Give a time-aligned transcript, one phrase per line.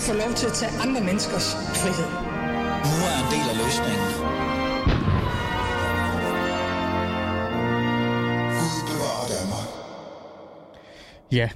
[0.00, 2.10] ikke få lov til at tage andre menneskers frihed.
[2.90, 4.08] Nu er en del af løsningen.
[11.32, 11.48] Ja,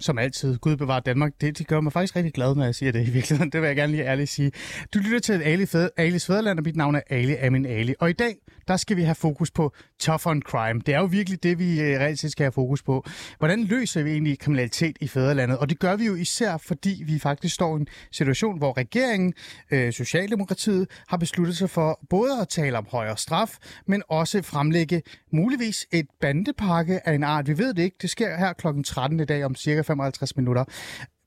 [0.00, 0.58] som altid.
[0.58, 1.32] Gud bevarer Danmark.
[1.40, 3.52] Det, det gør mig faktisk rigtig glad, når jeg siger det i virkeligheden.
[3.52, 4.52] Det vil jeg gerne lige ærligt sige.
[4.94, 7.94] Du lytter til Ali, Fed, Alis Fæderland, og mit navn er Ali Amin Ali.
[8.00, 8.34] Og i dag,
[8.68, 10.80] der skal vi have fokus på tough on crime.
[10.86, 13.04] Det er jo virkelig det, vi øh, reelt set skal have fokus på.
[13.38, 15.58] Hvordan løser vi egentlig kriminalitet i fædrelandet?
[15.58, 19.34] Og det gør vi jo især, fordi vi faktisk står i en situation, hvor regeringen,
[19.70, 25.02] øh, Socialdemokratiet, har besluttet sig for både at tale om højere straf, men også fremlægge
[25.32, 27.48] muligvis et bandepakke af en art.
[27.48, 27.96] Vi ved det ikke.
[28.02, 28.66] Det sker her kl.
[28.84, 30.64] 13 i dag om cirka 55 minutter.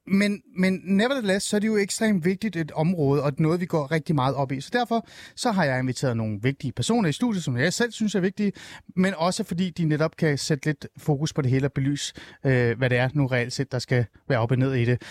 [0.08, 3.92] Men, men nevertheless, så er det jo ekstremt vigtigt et område, og noget, vi går
[3.92, 4.62] rigtig meget op i.
[4.62, 8.16] Så derfor så har jeg inviteret nogle vigtige personer i studiet, som jeg selv synes
[8.16, 8.52] er vigtige,
[8.96, 12.14] men også fordi de netop kan sætte lidt fokus på det hele og belyse,
[12.46, 15.02] øh, hvad det er nu reelt set, der skal være op og ned i det.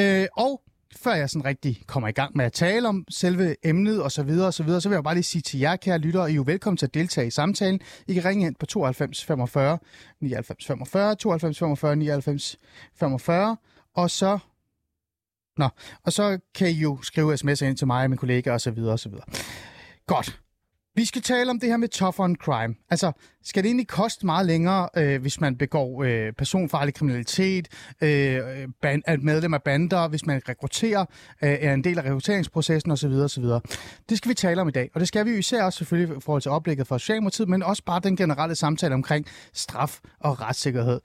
[0.00, 0.62] Øh, og
[0.96, 4.22] før jeg sådan rigtig kommer i gang med at tale om selve emnet og så
[4.22, 6.32] videre og så videre, så vil jeg bare lige sige til jer, kære lyttere, I
[6.32, 7.80] er jo velkommen til at deltage i samtalen.
[8.06, 9.78] I kan ringe ind på 92 45
[10.20, 12.58] 99 45, 92 45 99
[12.94, 13.56] 45,
[13.94, 14.38] og så
[15.56, 15.68] Nå,
[16.04, 18.70] og så kan I jo skrive sms'er ind til mig og min kollega og så
[18.70, 19.24] videre og så videre.
[20.06, 20.42] Godt.
[20.94, 22.74] Vi skal tale om det her med tough on crime.
[22.90, 23.12] Altså,
[23.44, 27.68] skal det egentlig koste meget længere, øh, hvis man begår øh, personfarlig kriminalitet,
[28.02, 31.00] øh, band, er medlem af bander, hvis man rekrutterer,
[31.42, 33.12] øh, er en del af rekrutteringsprocessen osv.
[33.12, 33.44] osv.
[34.08, 36.16] Det skal vi tale om i dag, og det skal vi jo især også selvfølgelig
[36.16, 40.40] i forhold til oplægget for Socialdemokratiet, men også bare den generelle samtale omkring straf og
[40.40, 41.00] retssikkerhed.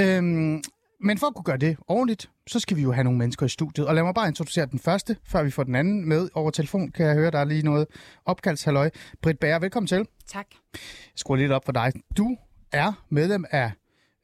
[0.00, 0.62] Øhm,
[1.00, 3.48] men for at kunne gøre det ordentligt, så skal vi jo have nogle mennesker i
[3.48, 3.86] studiet.
[3.86, 6.90] Og lad mig bare introducere den første, før vi får den anden med over telefon.
[6.90, 7.86] Kan jeg høre, der er lige noget
[8.24, 8.90] opkaldshalløj.
[9.22, 10.06] Britt Bager, velkommen til.
[10.26, 10.46] Tak.
[10.72, 10.80] Jeg
[11.16, 11.92] skruer lidt op for dig.
[12.16, 12.36] Du
[12.72, 13.72] er medlem af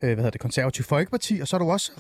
[0.03, 1.93] øh, hvad hedder det, Konservative Folkeparti, og så er du også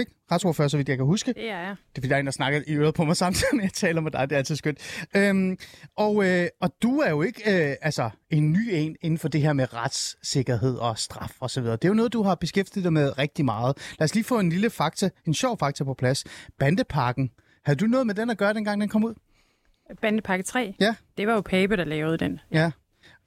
[0.00, 0.12] ikke?
[0.32, 1.32] Retsordfører, så vidt jeg kan huske.
[1.32, 1.68] Det er jeg.
[1.68, 3.72] Det er fordi, der er en, der snakker i øret på mig samtidig, når jeg
[3.72, 4.30] taler med dig.
[4.30, 5.06] Det er altid skønt.
[5.16, 5.58] Øhm,
[5.96, 9.40] og, øh, og du er jo ikke øh, altså, en ny en inden for det
[9.42, 11.76] her med retssikkerhed og straf og så videre.
[11.76, 13.94] Det er jo noget, du har beskæftiget dig med rigtig meget.
[13.98, 16.24] Lad os lige få en lille fakta, en sjov fakta på plads.
[16.58, 17.30] Bandeparken.
[17.64, 19.14] Havde du noget med den at gøre, dengang den kom ud?
[20.00, 20.74] Bandepakke 3?
[20.80, 20.94] Ja.
[21.18, 22.40] Det var jo Pape, der lavede den.
[22.52, 22.70] Ja.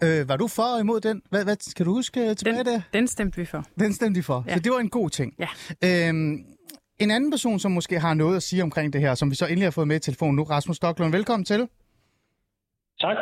[0.04, 1.22] Øh, var du for og imod den?
[1.30, 2.82] Hvad, hvad kan du huske tilbage den, der?
[2.94, 3.66] Den stemte vi for.
[3.80, 4.44] Den stemte vi for.
[4.48, 4.54] Ja.
[4.54, 5.34] Så det var en god ting.
[5.40, 5.48] Ja.
[6.10, 6.46] Øhm,
[7.00, 9.46] en anden person, som måske har noget at sige omkring det her, som vi så
[9.46, 11.68] endelig har fået med i telefonen nu, Rasmus Stocklund, velkommen til.
[13.02, 13.18] Tak.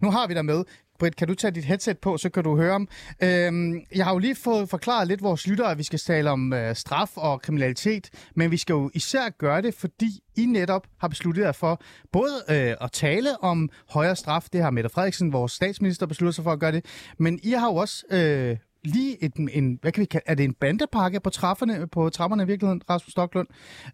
[0.00, 0.64] Nu har vi dig med.
[1.02, 2.88] Britt, kan du tage dit headset på, så kan du høre om.
[3.22, 6.52] Øhm, jeg har jo lige fået forklaret lidt vores lyttere, at vi skal tale om
[6.52, 11.08] øh, straf og kriminalitet, men vi skal jo især gøre det, fordi I netop har
[11.08, 11.82] besluttet jer for
[12.12, 16.44] både øh, at tale om højere straf, det har Mette Frederiksen, vores statsminister, besluttet sig
[16.44, 16.84] for at gøre det,
[17.18, 20.44] men I har jo også øh, lige et, en, hvad kan vi kalde, er det
[20.44, 23.48] en bandepakke på trapperne, på trapperne i virkeligheden, Rasmus Stocklund?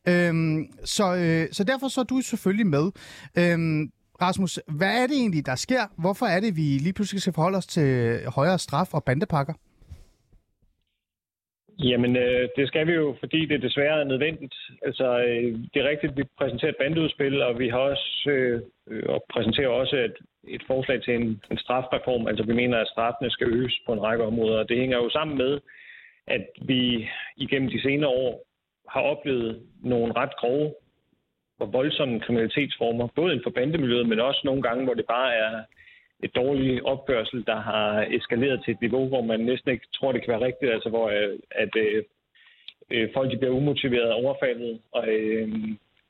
[0.08, 2.90] Øhm, så, øh, så derfor så er du selvfølgelig med.
[3.38, 3.90] Øhm,
[4.22, 5.82] Rasmus, hvad er det egentlig, der sker?
[5.98, 7.88] Hvorfor er det, vi lige pludselig skal forholde os til
[8.26, 9.54] højere straf og bandepakker?
[11.78, 14.54] Jamen, øh, det skal vi jo, fordi det desværre er nødvendigt.
[14.82, 18.62] Altså, øh, det er rigtigt, at vi præsenterer et bandeudspil, og vi har også øh,
[19.08, 20.16] og præsenterer også et,
[20.48, 22.26] et forslag til en, en strafreform.
[22.26, 24.58] Altså, vi mener, at straffene skal øges på en række områder.
[24.58, 25.60] Og det hænger jo sammen med,
[26.26, 28.44] at vi igennem de senere år
[28.88, 30.74] har oplevet nogle ret grove
[31.58, 35.62] hvor voldsomme kriminalitetsformer, både inden for bandemiljøet, men også nogle gange, hvor det bare er
[36.22, 40.22] et dårligt opgørsel, der har eskaleret til et niveau, hvor man næsten ikke tror, det
[40.22, 42.02] kan være rigtigt, altså hvor øh, at, øh,
[42.90, 45.48] øh folk de bliver umotiveret overfaldet og øh,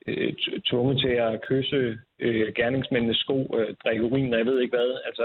[0.07, 0.33] øh
[0.71, 5.01] tvunget til at kysse øh, gerningsmændenes sko, øh, drikke urin og jeg ved ikke hvad,
[5.07, 5.25] altså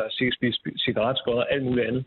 [0.85, 2.05] cigaretskåder og alt muligt andet.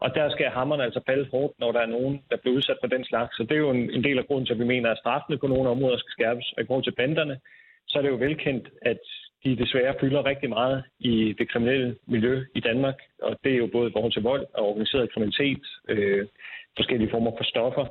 [0.00, 2.86] Og der skal hammerne altså falde hårdt, når der er nogen, der bliver udsat for
[2.86, 3.36] den slags.
[3.36, 5.38] Så det er jo en, en del af grunden til, at vi mener, at straffene
[5.38, 6.52] på nogle områder skal skærpes.
[6.56, 7.40] Og i forhold til banderne,
[7.88, 9.00] så er det jo velkendt, at
[9.44, 12.94] de desværre fylder rigtig meget i det kriminelle miljø i Danmark.
[13.22, 16.26] Og det er jo både i forhold til vold og organiseret kriminalitet, øh,
[16.76, 17.86] forskellige former for stoffer.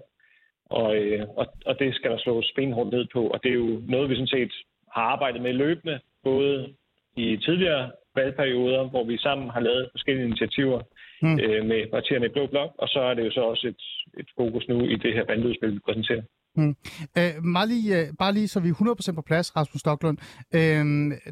[0.65, 3.27] Og, øh, og, og det skal der slås benhårdt ned på.
[3.27, 4.53] Og det er jo noget, vi sådan set
[4.93, 6.73] har arbejdet med løbende, både
[7.15, 10.81] i tidligere valgperioder, hvor vi sammen har lavet forskellige initiativer
[11.21, 11.39] mm.
[11.39, 13.83] øh, med partierne i Blå Blok, og så er det jo så også et,
[14.21, 16.21] et fokus nu i det her bandudspil, vi præsenterer.
[16.59, 16.75] Mm.
[17.17, 20.17] Øh, meget lige, øh, bare lige så vi er 100% på plads, Rasmus Stocklund.
[20.55, 20.83] Øh,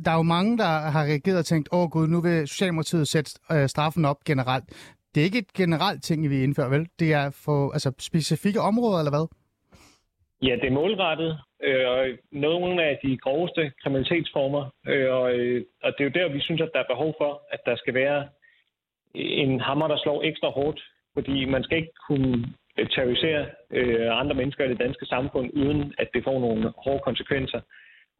[0.05, 3.07] der er jo mange, der har reageret og tænkt, åh oh, gud, nu vil Socialdemokratiet
[3.07, 4.65] sætte øh, straffen op generelt.
[5.15, 6.87] Det er ikke et generelt ting, vi indfører, vel?
[6.99, 9.25] Det er for altså, specifikke områder, eller hvad?
[10.47, 11.31] Ja, det er målrettet.
[11.69, 14.63] Øh, nogle af de groveste kriminalitetsformer.
[14.87, 17.31] Øh, og, øh, og det er jo der, vi synes, at der er behov for,
[17.53, 18.27] at der skal være
[19.15, 20.81] en hammer, der slår ekstra hårdt.
[21.13, 22.45] Fordi man skal ikke kunne
[22.95, 27.61] terrorisere øh, andre mennesker i det danske samfund, uden at det får nogle hårde konsekvenser.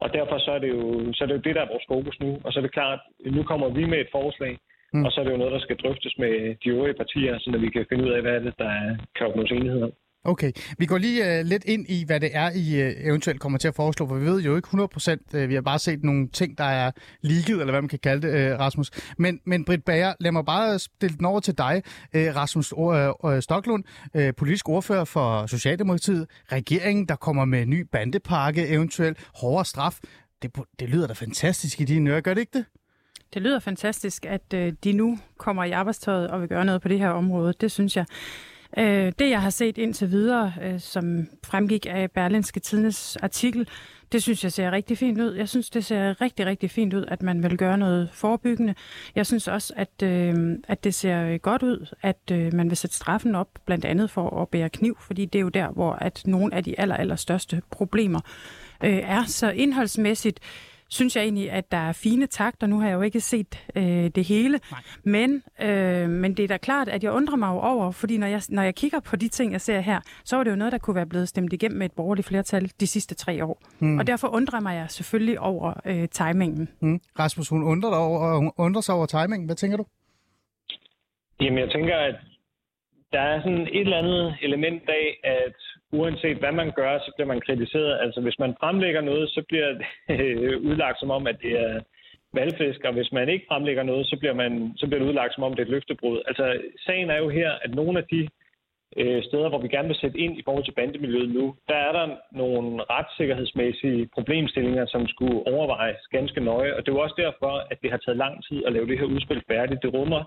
[0.00, 2.20] Og derfor så er, det jo, så er det jo det, der er vores fokus
[2.20, 2.40] nu.
[2.44, 4.58] Og så er det klart, nu kommer vi med et forslag,
[4.92, 5.04] mm.
[5.04, 7.70] og så er det jo noget, der skal drøftes med de øvrige partier, så vi
[7.70, 9.92] kan finde ud af, hvad er det, der kan opnås enighed om.
[10.26, 13.58] Okay, vi går lige uh, lidt ind i, hvad det er, I uh, eventuelt kommer
[13.58, 16.04] til at foreslå, for vi ved jo ikke 100%, Uh, øh, vi har bare set
[16.04, 16.90] nogle ting, der er
[17.22, 18.90] ligget, eller hvad man kan kalde det, uh, Rasmus.
[19.18, 21.82] Men, men Britt Bager, lad mig bare stille den over til dig,
[22.14, 23.84] uh, Rasmus uh, Stoklund,
[24.14, 26.26] uh, politisk ordfører for Socialdemokratiet.
[26.52, 29.98] Regeringen, der kommer med en ny bandepakke, eventuelt hårdere straf.
[30.42, 30.50] Det,
[30.80, 32.64] det lyder da fantastisk i dine ører, gør det ikke det?
[33.34, 36.88] Det lyder fantastisk, at øh, de nu kommer i arbejdstøjet og vil gøre noget på
[36.88, 37.54] det her område.
[37.60, 38.06] Det synes jeg.
[38.78, 43.68] Øh, det, jeg har set indtil videre, øh, som fremgik af Berlinske Tidens artikel,
[44.12, 45.34] det synes jeg ser rigtig fint ud.
[45.34, 48.74] Jeg synes, det ser rigtig, rigtig fint ud, at man vil gøre noget forebyggende.
[49.14, 52.76] Jeg synes også, at, øh, at det ser øh, godt ud, at øh, man vil
[52.76, 55.92] sætte straffen op, blandt andet for at bære kniv, fordi det er jo der, hvor
[55.92, 58.20] at nogle af de aller, aller største problemer
[58.84, 59.24] øh, er.
[59.26, 60.40] Så indholdsmæssigt
[60.88, 62.66] synes jeg egentlig, at der er fine takter.
[62.66, 64.60] Nu har jeg jo ikke set øh, det hele,
[65.04, 68.42] men, øh, men det er da klart, at jeg undrer mig over, fordi når jeg,
[68.48, 70.78] når jeg kigger på de ting, jeg ser her, så var det jo noget, der
[70.78, 73.62] kunne være blevet stemt igennem med et borgerligt flertal de sidste tre år.
[73.78, 73.98] Hmm.
[73.98, 76.68] Og derfor undrer mig jeg selvfølgelig over øh, timingen.
[76.80, 77.00] Hmm.
[77.18, 79.46] Rasmus, hun undrer, dig over, hun undrer sig over timingen.
[79.46, 79.86] Hvad tænker du?
[81.40, 82.16] Jamen, jeg tænker, at
[83.12, 85.56] der er sådan et eller andet element af, at
[85.92, 88.00] uanset hvad man gør, så bliver man kritiseret.
[88.00, 89.70] Altså hvis man fremlægger noget, så bliver
[90.08, 91.80] det udlagt som om, at det er
[92.34, 95.42] valgfisk, og hvis man ikke fremlægger noget, så bliver, man, så bliver det udlagt som
[95.42, 96.22] om, det er et løftebrud.
[96.26, 96.44] Altså
[96.86, 98.28] sagen er jo her, at nogle af de
[98.96, 101.92] øh, steder, hvor vi gerne vil sætte ind i forhold til bandemiljøet nu, der er
[101.92, 107.52] der nogle retssikkerhedsmæssige problemstillinger, som skulle overvejes ganske nøje, og det er jo også derfor,
[107.70, 109.82] at det har taget lang tid at lave det her udspil færdigt.
[109.82, 110.22] Det rummer,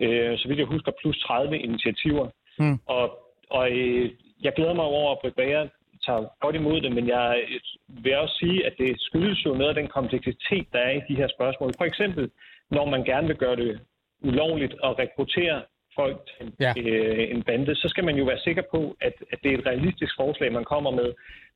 [0.00, 2.28] øh, så vidt jeg husker, plus 30 initiativer.
[2.58, 2.78] Mm.
[2.86, 3.04] Og,
[3.50, 4.10] og øh,
[4.42, 5.68] jeg glæder mig over, at Britt Bager
[6.06, 7.44] tager godt imod det, men jeg
[7.88, 11.16] vil også sige, at det skyldes jo noget af den kompleksitet, der er i de
[11.16, 11.72] her spørgsmål.
[11.78, 12.30] For eksempel,
[12.70, 13.80] når man gerne vil gøre det
[14.22, 15.62] ulovligt at rekruttere
[16.00, 16.72] folk til ja.
[16.82, 19.66] øh, en bande, så skal man jo være sikker på, at, at det er et
[19.70, 21.08] realistisk forslag, man kommer med,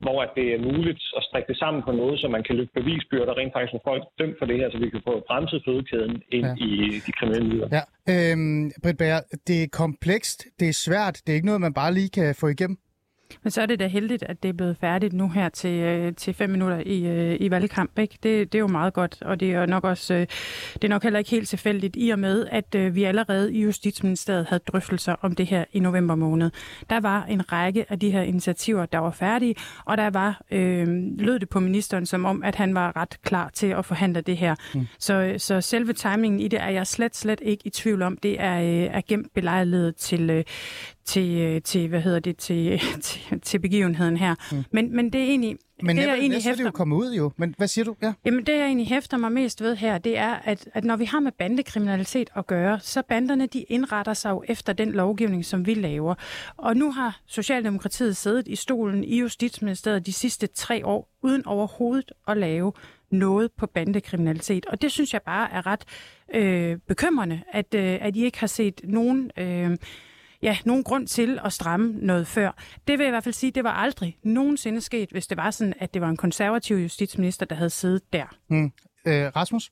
[0.04, 2.74] hvor at det er muligt at strikke det sammen på noget, så man kan løfte
[2.80, 6.22] bevisbyrder rent faktisk få folk dømt for det her, så vi kan få bremset fødekæden
[6.36, 6.54] ind ja.
[6.66, 6.70] i
[7.06, 7.68] de kriminelle lider.
[7.78, 7.84] Ja.
[8.12, 11.94] Øhm, Britt Bager, det er komplekst, det er svært, det er ikke noget, man bare
[11.94, 12.78] lige kan få igennem?
[13.42, 16.14] Men så er det da heldigt, at det er blevet færdigt nu her til, øh,
[16.14, 17.98] til fem minutter i, øh, i valgkamp.
[17.98, 18.18] Ikke?
[18.22, 20.26] Det, det er jo meget godt, og det er nok også øh,
[20.74, 24.46] det er nok heller ikke helt tilfældigt i og med, at vi allerede i Justitsministeriet
[24.46, 26.50] havde drøftelser om det her i november måned.
[26.90, 29.54] Der var en række af de her initiativer, der var færdige,
[29.84, 30.88] og der var øh,
[31.18, 34.36] lød det på ministeren som om, at han var ret klar til at forhandle det
[34.36, 34.54] her.
[34.74, 34.86] Mm.
[34.98, 38.16] Så, så selve timingen i det er jeg slet, slet ikke i tvivl om.
[38.16, 38.52] Det er,
[38.90, 40.44] er gemt belejlighed til,
[41.04, 44.34] til, øh, til hvad hedder det, til, til, til begivenheden her.
[44.52, 44.64] Mm.
[44.70, 45.56] Men, men det er egentlig...
[45.82, 46.56] Men det, jeg egentlig hæfter...
[46.56, 47.32] det jo komme ud jo.
[47.36, 47.96] Men hvad siger du?
[48.02, 48.12] Ja.
[48.24, 51.04] Jamen det, jeg egentlig hæfter mig mest ved her, det er, at, at når vi
[51.04, 55.66] har med bandekriminalitet at gøre, så banderne de indretter sig jo efter den lovgivning, som
[55.66, 56.14] vi laver.
[56.56, 62.12] Og nu har Socialdemokratiet siddet i stolen i Justitsministeriet de sidste tre år, uden overhovedet
[62.28, 62.72] at lave
[63.10, 64.66] noget på bandekriminalitet.
[64.66, 65.84] Og det synes jeg bare er ret
[66.34, 69.30] øh, bekymrende, at, øh, at I ikke har set nogen...
[69.38, 69.76] Øh,
[70.42, 72.50] ja, nogen grund til at stramme noget før.
[72.88, 75.50] Det vil jeg i hvert fald sige, det var aldrig nogensinde sket, hvis det var
[75.50, 78.26] sådan, at det var en konservativ justitsminister, der havde siddet der.
[78.48, 78.72] Mm.
[79.06, 79.70] Øh, Rasmus?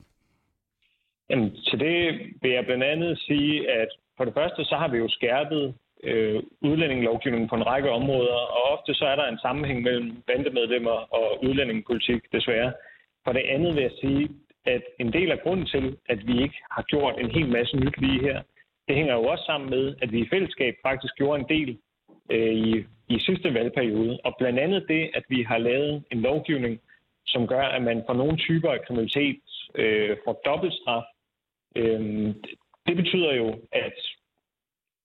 [1.29, 1.95] Jamen, til det
[2.41, 5.73] vil jeg blandt andet sige, at for det første, så har vi jo skærpet
[6.03, 10.97] øh, udlændingelovgivningen på en række områder, og ofte så er der en sammenhæng mellem bandemedlemmer
[11.19, 12.73] og udlændingepolitik, desværre.
[13.23, 14.29] For det andet vil jeg sige,
[14.65, 17.97] at en del af grunden til, at vi ikke har gjort en hel masse nyt
[17.97, 18.41] lige her,
[18.89, 21.77] det hænger jo også sammen med, at vi i fællesskab faktisk gjorde en del
[22.31, 24.19] øh, i, i sidste valgperiode.
[24.25, 26.79] Og blandt andet det, at vi har lavet en lovgivning,
[27.25, 29.41] som gør, at man for nogle typer af kriminalitet
[29.75, 31.03] øh, får dobbeltstraf.
[31.75, 31.99] Øh,
[32.87, 33.97] det betyder jo, at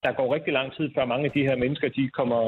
[0.04, 2.42] der går rigtig lang tid, før mange af de her mennesker de kommer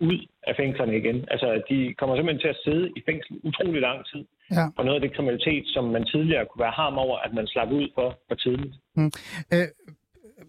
[0.00, 1.24] ud af fængslerne igen.
[1.30, 4.64] Altså, de kommer simpelthen til at sidde i fængsel utrolig lang tid ja.
[4.76, 7.70] for noget af det kriminalitet, som man tidligere kunne være harm over, at man slap
[7.70, 8.74] ud for for tidligt.
[8.96, 9.10] Mm.
[9.54, 9.68] Øh,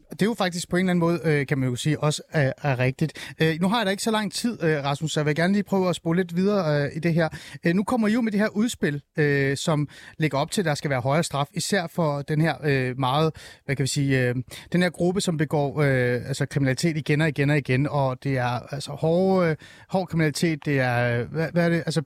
[0.10, 2.22] det er jo faktisk på en eller anden måde, øh, kan man jo sige, også
[2.30, 3.34] er, er rigtigt.
[3.42, 5.54] Øh, nu har jeg da ikke så lang tid, øh, Rasmus, så jeg vil gerne
[5.54, 7.30] lige prøve at spole lidt videre øh, i det her.
[7.66, 10.66] Øh, nu kommer I jo med det her udspil, øh, som lægger op til, at
[10.66, 13.36] der skal være højere straf, især for den her øh, meget,
[13.66, 14.36] hvad kan vi sige, øh,
[14.72, 18.38] den her gruppe, som begår øh, altså kriminalitet igen og igen og igen, og det
[18.38, 19.56] er altså hård, øh,
[19.90, 22.02] hård kriminalitet, det er, øh, hvad, hvad er det, altså,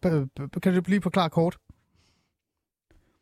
[0.63, 1.57] kan du lige forklare kort?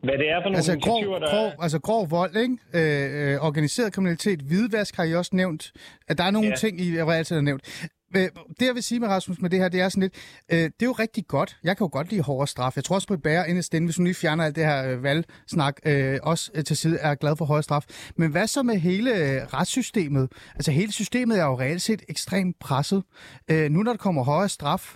[0.04, 1.30] Hvad det er for nogle altså, grov, der...
[1.30, 2.58] grov, altså grov vold, ikke?
[2.74, 5.72] Øh, øh, organiseret kriminalitet, hvidvask har I også nævnt.
[6.08, 6.56] At der er nogle ja.
[6.56, 7.90] ting, I altid har nævnt.
[8.16, 10.14] Øh, det, jeg vil sige med Rasmus med det her, det er sådan lidt,
[10.52, 11.58] øh, det er jo rigtig godt.
[11.64, 12.76] Jeg kan jo godt lide hårdere straf.
[12.76, 15.04] Jeg tror også, på Bære inderst inde, hvis hun lige fjerner alt det her øh,
[15.04, 17.86] valgsnak, øh, også øh, til side, er glad for hårdere straf.
[18.18, 20.32] Men hvad så med hele øh, retssystemet?
[20.56, 23.04] Altså hele systemet er jo reelt set ekstremt presset.
[23.52, 24.96] Øh, nu når der kommer højere straf,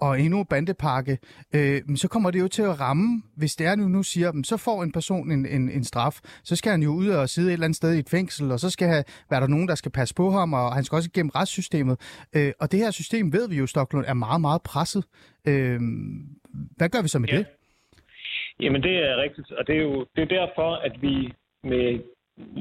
[0.00, 1.18] og endnu bandepakke,
[1.54, 4.56] øh, så kommer det jo til at ramme, hvis det er nu, nu siger, så
[4.56, 7.52] får en person en, en, en straf, så skal han jo ud og sidde et
[7.52, 9.92] eller andet sted i et fængsel, og så skal have, være der nogen, der skal
[9.92, 11.96] passe på ham, og han skal også igennem retssystemet.
[12.36, 15.04] Øh, og det her system, ved vi jo, Stoklund, er meget, meget presset.
[15.48, 15.80] Øh,
[16.78, 17.36] hvad gør vi så med ja.
[17.36, 17.46] det?
[18.60, 21.32] Jamen, det er rigtigt, og det er jo det er derfor, at vi
[21.64, 22.00] med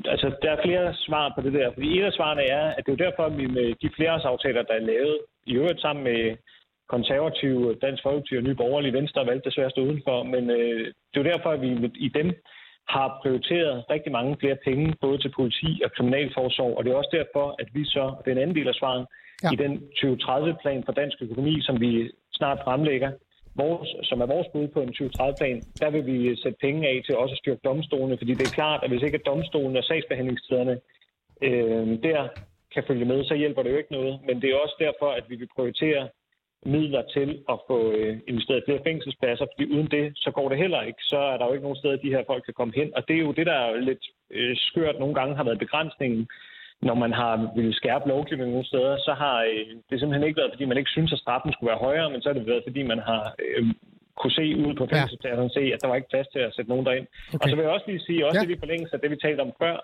[0.06, 1.74] Altså, der er flere svar på det der.
[1.74, 4.64] Fordi et af svarene er, at det er jo derfor, at vi med de flereårsaftaler,
[4.64, 6.38] der er lavet, i øvrigt sammen med
[6.96, 10.24] konservative, Dansk Folkeparti og Nye Borgerlige Venstre valgte desværre at stå udenfor.
[10.24, 10.80] Men øh,
[11.10, 12.28] det er jo derfor, at vi i dem
[12.96, 16.78] har prioriteret rigtig mange flere penge, både til politi og kriminalforsorg.
[16.78, 19.06] Og det er også derfor, at vi så, den anden del af svaret,
[19.44, 19.50] ja.
[19.54, 23.12] i den 2030-plan for dansk økonomi, som vi snart fremlægger,
[23.56, 27.18] vores, som er vores bud på en 2030-plan, der vil vi sætte penge af til
[27.18, 30.80] også at styrke domstolene, fordi det er klart, at hvis ikke domstolene og sagsbehandlingstiderne
[31.42, 32.28] øh, der
[32.74, 34.20] kan følge med, så hjælper det jo ikke noget.
[34.28, 36.10] Men det er også derfor, at vi vil prioritere
[36.76, 40.82] midler til at få øh, investeret flere fængselspladser, fordi uden det, så går det heller
[40.82, 41.02] ikke.
[41.12, 42.90] Så er der jo ikke nogen steder, de her folk kan komme hen.
[42.98, 46.28] Og det er jo det, der er lidt øh, skørt nogle gange har været begrænsningen.
[46.82, 50.54] Når man har ville skærpe lovgivningen nogle steder, så har øh, det simpelthen ikke været,
[50.54, 52.82] fordi man ikke synes, at straffen skulle være højere, men så har det været, fordi
[52.84, 53.66] man har øh,
[54.20, 55.58] kunne se ud på fængselspladserne, ja.
[55.58, 57.08] se, at der var ikke plads til at sætte nogen derind.
[57.08, 57.40] Okay.
[57.42, 58.52] Og så vil jeg også lige sige, også ja.
[58.52, 59.76] vi forlængelse af det, vi talte om før,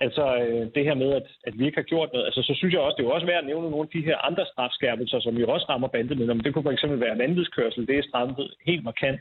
[0.00, 2.26] Altså øh, det her med, at, at vi ikke har gjort noget.
[2.26, 4.06] Altså så synes jeg også, det er jo også værd at nævne nogle af de
[4.08, 6.42] her andre strafskærpelser, som jo også rammer bandemedlemmer.
[6.42, 7.86] Det kunne for eksempel være vanvidskørsel.
[7.86, 9.20] Det er strammet helt markant.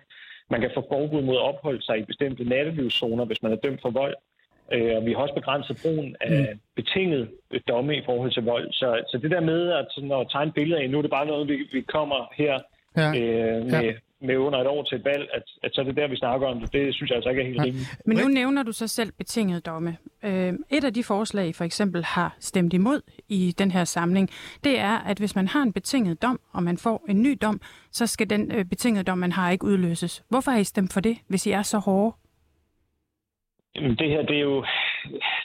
[0.50, 3.82] Man kan få forbud mod at opholde sig i bestemte nattelivszoner, hvis man er dømt
[3.82, 4.16] for vold.
[4.74, 6.60] Øh, og vi har også begrænset brugen af mm.
[6.76, 7.30] betinget
[7.68, 8.72] domme i forhold til vold.
[8.72, 11.26] Så, så det der med at, sådan, at tegne billeder af, nu er det bare
[11.26, 12.60] noget, vi, vi kommer her
[12.98, 13.08] ja.
[13.08, 15.96] øh, med, ja med under et år til et valg, at, at så er det
[15.96, 16.74] der, vi snakker om det.
[16.74, 17.98] Det synes jeg altså ikke er helt rimeligt.
[18.06, 19.98] Men nu nævner du så selv betinget domme.
[20.24, 24.30] Øh, et af de forslag, for eksempel har stemt imod i den her samling,
[24.64, 27.62] det er, at hvis man har en betinget dom, og man får en ny dom,
[27.92, 30.24] så skal den øh, betingede dom, man har, ikke udløses.
[30.30, 32.16] Hvorfor har I stemt for det, hvis I er så hårde?
[33.76, 34.66] Jamen, det her, det er jo,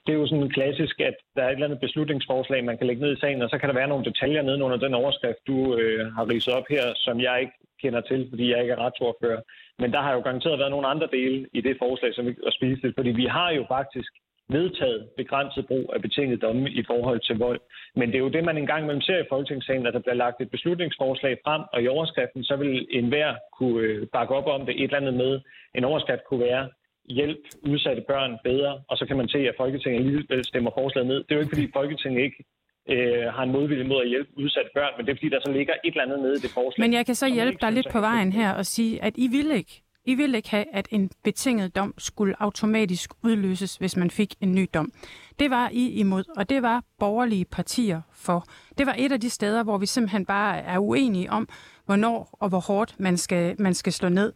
[0.04, 3.02] det er jo sådan klassisk, at der er et eller andet beslutningsforslag, man kan lægge
[3.02, 5.76] ned i sagen, og så kan der være nogle detaljer nede under den overskrift, du
[5.76, 9.40] øh, har ridset op her, som jeg ikke kender til, fordi jeg ikke er retsordfører.
[9.78, 12.50] Men der har jo garanteret været nogle andre dele i det forslag, som vi er
[12.50, 14.12] spise fordi vi har jo faktisk
[14.48, 17.60] vedtaget begrænset brug af betinget domme i forhold til vold.
[17.96, 20.40] Men det er jo det, man engang mellem ser i Folketingssalen, at der bliver lagt
[20.40, 24.74] et beslutningsforslag frem, og i overskriften så vil enhver kunne øh, bakke op om det.
[24.74, 25.40] Et eller andet med
[25.74, 26.68] en overskrift kunne være,
[27.04, 31.08] hjælp udsatte børn bedre, og så kan man se, at Folketinget alligevel øh, stemmer forslaget
[31.08, 31.16] ned.
[31.24, 32.44] Det er jo ikke, fordi Folketinget ikke
[32.88, 35.52] øh, har en modvilje mod at hjælpe udsatte børn, men det er fordi, der så
[35.52, 36.80] ligger et eller andet nede i det forslag.
[36.84, 39.50] Men jeg kan så hjælpe dig lidt på vejen her og sige, at I vil
[39.50, 44.34] ikke I vil ikke have, at en betinget dom skulle automatisk udløses, hvis man fik
[44.40, 44.92] en ny dom.
[45.38, 48.44] Det var I imod, og det var borgerlige partier for.
[48.78, 51.48] Det var et af de steder, hvor vi simpelthen bare er uenige om,
[51.86, 54.32] hvornår og hvor hårdt man skal, man skal slå ned.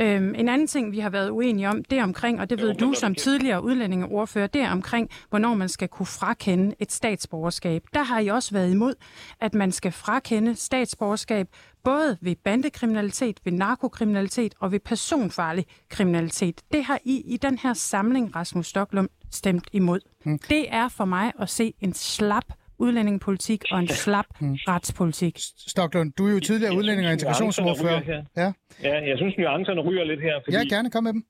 [0.00, 2.74] Øhm, en anden ting, vi har været uenige om, det er omkring, og det ved
[2.74, 7.82] du som tidligere udlændingeordfører, det er omkring, hvornår man skal kunne frakende et statsborgerskab.
[7.94, 8.94] Der har I også været imod,
[9.40, 11.48] at man skal frakende statsborgerskab
[11.84, 16.60] både ved bandekriminalitet, ved narkokriminalitet og ved personfarlig kriminalitet.
[16.72, 20.00] Det har I i den her samling, Rasmus Stoklum, stemt imod.
[20.24, 20.38] Hmm.
[20.38, 22.44] Det er for mig at se en slap
[22.84, 24.56] udlændingepolitik og en slap mm.
[24.68, 25.34] retspolitik.
[25.74, 28.00] Stoklund, du er jo tidligere udlænding- og integrationsordfører.
[28.36, 28.52] Ja.
[28.88, 30.36] ja, jeg synes, nuancerne ryger lidt her.
[30.44, 30.56] Fordi...
[30.56, 31.22] Ja, gerne, kom med dem.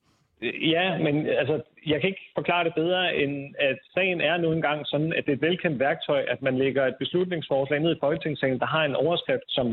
[0.73, 4.79] Ja, men altså, jeg kan ikke forklare det bedre, end at sagen er nu engang
[4.87, 8.59] sådan, at det er et velkendt værktøj, at man lægger et beslutningsforslag ned i Folketingssalen,
[8.59, 9.67] der har en overskrift, som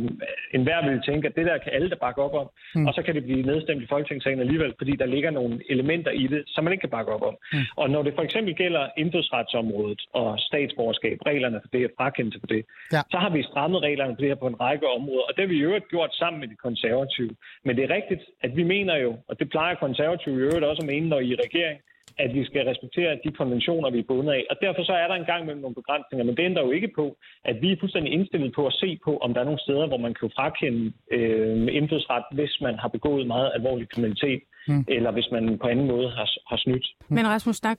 [0.54, 2.48] enhver vil tænke, at det der kan alle der bakke op om.
[2.74, 2.86] Mm.
[2.86, 6.26] Og så kan det blive nedstemt i Folketingssalen alligevel, fordi der ligger nogle elementer i
[6.26, 7.36] det, som man ikke kan bakke op om.
[7.52, 7.58] Mm.
[7.76, 12.64] Og når det for eksempel gælder indfødsretsområdet og statsborgerskab, reglerne for det, frakendelse for det,
[12.92, 13.00] ja.
[13.10, 15.48] så har vi strammet reglerne for det her på en række områder, og det har
[15.48, 17.34] vi i øvrigt gjort sammen med de konservative.
[17.64, 20.82] Men det er rigtigt, at vi mener jo, og det plejer konservative i øvrigt også
[20.82, 21.80] at mene, når I er regering,
[22.18, 24.42] at vi skal respektere de konventioner, vi er bundet af.
[24.50, 26.90] Og derfor så er der en gang med nogle begrænsninger, men det ændrer jo ikke
[27.00, 29.86] på, at vi er fuldstændig indstillet på at se på, om der er nogle steder,
[29.86, 34.84] hvor man kan frakende øh, indfødsret, hvis man har begået meget alvorlig kriminalitet, mm.
[34.88, 36.86] eller hvis man på anden måde har, har snydt.
[37.08, 37.78] Men Rasmus Stak,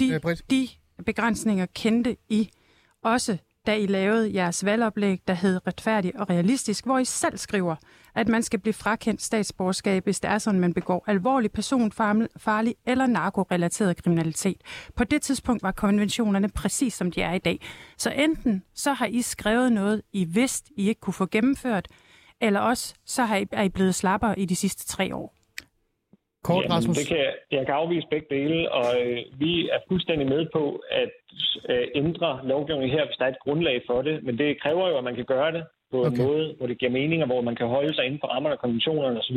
[0.00, 0.62] de, de
[1.06, 2.48] begrænsninger kendte I
[3.02, 7.76] også da I lavede jeres valgoplæg, der hed Retfærdig og Realistisk, hvor I selv skriver,
[8.14, 13.06] at man skal blive frakendt statsborgerskab, hvis det er sådan, man begår alvorlig personfarlig eller
[13.06, 14.62] narkorelateret kriminalitet.
[14.96, 17.60] På det tidspunkt var konventionerne præcis som de er i dag.
[17.96, 21.88] Så enten så har I skrevet noget, I vidste, I ikke kunne få gennemført,
[22.40, 25.39] eller også så har I, er I blevet slappere i de sidste tre år.
[26.42, 26.96] Kort, Jamen, Rasmus.
[26.98, 30.82] Det kan, jeg- jeg kan afvise begge dele, og øh, vi er fuldstændig med på
[30.90, 31.10] at
[31.68, 34.22] øh, ændre lovgivningen her, hvis der er et grundlag for det.
[34.22, 36.22] Men det kræver jo, at man kan gøre det på en Okay.
[36.24, 38.58] måde, hvor det giver mening, og hvor man kan holde sig inden for rammerne af
[38.58, 39.36] konventionerne osv.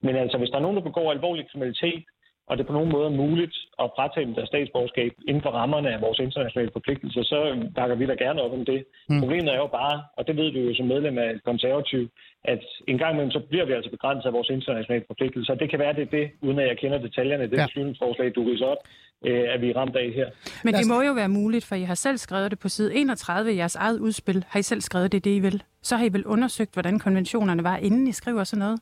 [0.00, 2.04] Men altså, hvis der er nogen, der begår alvorlig kriminalitet,
[2.48, 5.88] og det på nogen måde er muligt at fratage dem deres statsborgerskab inden for rammerne
[5.94, 7.38] af vores internationale forpligtelser, så
[7.78, 8.84] bakker vi da gerne op om det.
[9.08, 9.20] Mm.
[9.20, 12.02] Problemet er jo bare, og det ved du jo som medlem af konservativ,
[12.44, 15.54] at en gang imellem så bliver vi altså begrænset af vores internationale forpligtelser.
[15.54, 17.66] Det kan være, det er det, uden at jeg kender detaljerne, det Ja.
[17.66, 18.82] beslutningsforslag, du ridser op,
[19.26, 20.28] øh, at vi er ramt af her.
[20.64, 23.52] Men det må jo være muligt, for I har selv skrevet det på side 31
[23.52, 24.44] i jeres eget udspil.
[24.48, 25.62] Har I selv skrevet det, det I vil?
[25.82, 28.80] Så har I vel undersøgt, hvordan konventionerne var, inden I skriver sådan noget?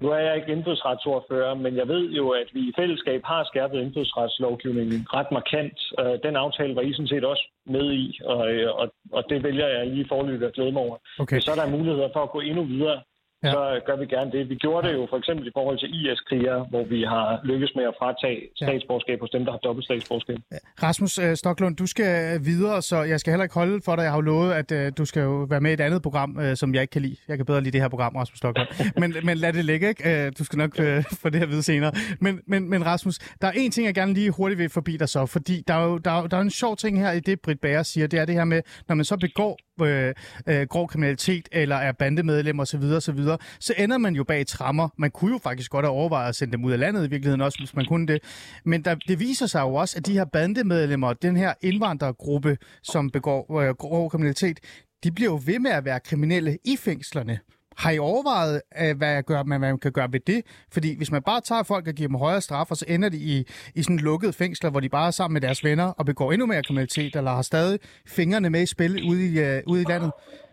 [0.00, 3.80] Nu er jeg ikke indfødsretsordfører, men jeg ved jo, at vi i fællesskab har skærpet
[3.80, 5.78] indfødsretslovgivningen ret markant.
[6.00, 9.42] Øh, Den aftale var I sådan set også med i, og, øh, og, og det
[9.42, 10.96] vælger jeg lige forløbet at glæde mig over.
[11.18, 11.40] Okay.
[11.40, 13.02] Så der er muligheder for at gå endnu videre,
[13.44, 13.50] Ja.
[13.52, 14.48] så gør vi gerne det.
[14.48, 17.84] Vi gjorde det jo for eksempel i forhold til IS-krigere, hvor vi har lykkes med
[17.84, 20.36] at fratage statsborgerskab hos dem, der har dobbelt statsborgerskab.
[20.82, 24.02] Rasmus øh, Stoklund, du skal videre, så jeg skal heller ikke holde for dig.
[24.02, 26.38] Jeg har jo lovet, at øh, du skal jo være med i et andet program,
[26.40, 27.16] øh, som jeg ikke kan lide.
[27.28, 28.68] Jeg kan bedre lide det her program, Rasmus Stoklund.
[29.00, 30.26] men, men lad det ligge, ikke?
[30.26, 31.92] Øh, du skal nok øh, få det her at vide senere.
[32.20, 35.08] Men, men, men Rasmus, der er en ting, jeg gerne lige hurtigt vil forbi dig
[35.08, 37.40] så, fordi der er jo der er, der er en sjov ting her i det,
[37.40, 40.14] Britt Bager siger, det er det her med, når man så begår øh,
[40.46, 44.24] øh, grov kriminalitet, eller er bandemedlem osv., så, videre, så, videre, så ender man jo
[44.24, 44.88] bag trammer.
[44.98, 47.40] Man kunne jo faktisk godt have overvejet at sende dem ud af landet i virkeligheden
[47.40, 48.22] også, hvis man kunne det.
[48.64, 53.10] Men der, det viser sig jo også, at de her bandemedlemmer, den her indvandrergruppe, som
[53.10, 54.60] begår øh, grov kriminalitet,
[55.04, 57.38] de bliver jo ved med at være kriminelle i fængslerne.
[57.78, 60.40] Har I overvejet, øh, hvad, jeg gør, hvad man kan gøre ved det?
[60.72, 63.16] Fordi hvis man bare tager folk og giver dem højere straf, og så ender de
[63.16, 63.36] i,
[63.74, 66.46] i sådan lukkede fængsler, hvor de bare er sammen med deres venner og begår endnu
[66.46, 67.78] mere kriminalitet, eller har stadig
[68.16, 70.10] fingrene med i spil ude i, øh, ude i landet.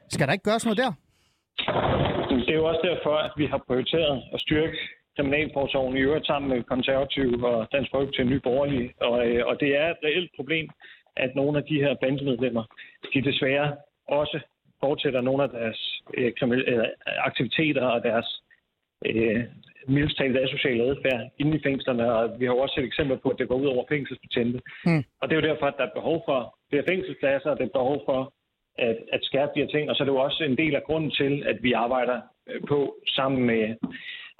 [0.09, 0.91] Skal der ikke gøres noget der?
[2.45, 4.77] Det er jo også derfor, at vi har prioriteret at styrke
[5.15, 8.93] kriminalforsorgen i øvrigt sammen med konservative og Dansk Folkeparti til Nye Borgerlige.
[9.01, 10.69] Og, øh, og det er et reelt problem,
[11.17, 12.63] at nogle af de her bandemedlemmer,
[13.13, 13.75] de desværre
[14.07, 14.39] også
[14.83, 15.98] fortsætter nogle af deres
[17.27, 18.41] aktiviteter og deres
[19.05, 19.43] øh,
[19.87, 23.29] mildest talt asociale adfærd inde i fængslerne, og vi har jo også set eksempler på,
[23.29, 24.59] at det går ud over fængselsbetjente.
[24.85, 25.03] Mm.
[25.21, 27.79] Og det er jo derfor, at der er behov for flere fængselspladser, og det er
[27.79, 28.33] behov for
[28.77, 30.83] at, at skærpe de her ting, og så er det jo også en del af
[30.83, 33.75] grunden til, at vi arbejder øh, på sammen med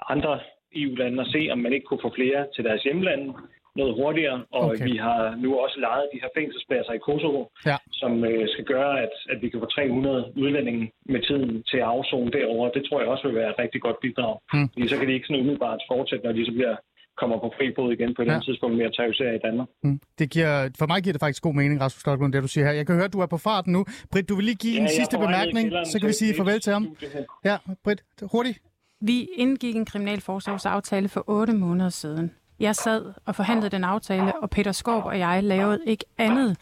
[0.08, 0.40] andre
[0.74, 3.34] EU-lande at se, om man ikke kunne få flere til deres hjemlande
[3.76, 4.84] noget hurtigere, og Okay.
[4.90, 7.76] vi har nu også lejet de her fængselspladser i Kosovo, Ja.
[8.00, 11.88] som øh, skal gøre, at, at vi kan få 300 udlændinge med tiden til at
[11.94, 12.70] afzone derovre.
[12.76, 14.34] Det tror jeg også vil være et rigtig godt bidrag.
[14.54, 14.68] Mm.
[14.72, 16.76] Fordi så kan de ikke sådan umiddelbart fortsætte, når de så bliver
[17.20, 18.30] kommer på fri fod igen på et Ja.
[18.32, 19.68] andet tidspunkt med at terrorisere i Danmark.
[19.82, 20.00] Mm.
[20.18, 22.72] Det giver, for mig giver det faktisk god mening, Rasmus Stoklund, det du siger her.
[22.72, 23.84] Jeg kan høre, at du er på farten nu.
[24.12, 26.72] Britt, du vil lige give Ja, en sidste bemærkning, så kan vi sige farvel til
[26.72, 26.96] ham.
[27.44, 28.02] Ja, Britt,
[28.32, 28.58] hurtigt.
[29.00, 32.30] Vi indgik en kriminalforsorgsaftale for otte måneder siden.
[32.60, 36.56] Jeg sad og forhandlede den aftale, og Peter Skorp og jeg lavede ikke andet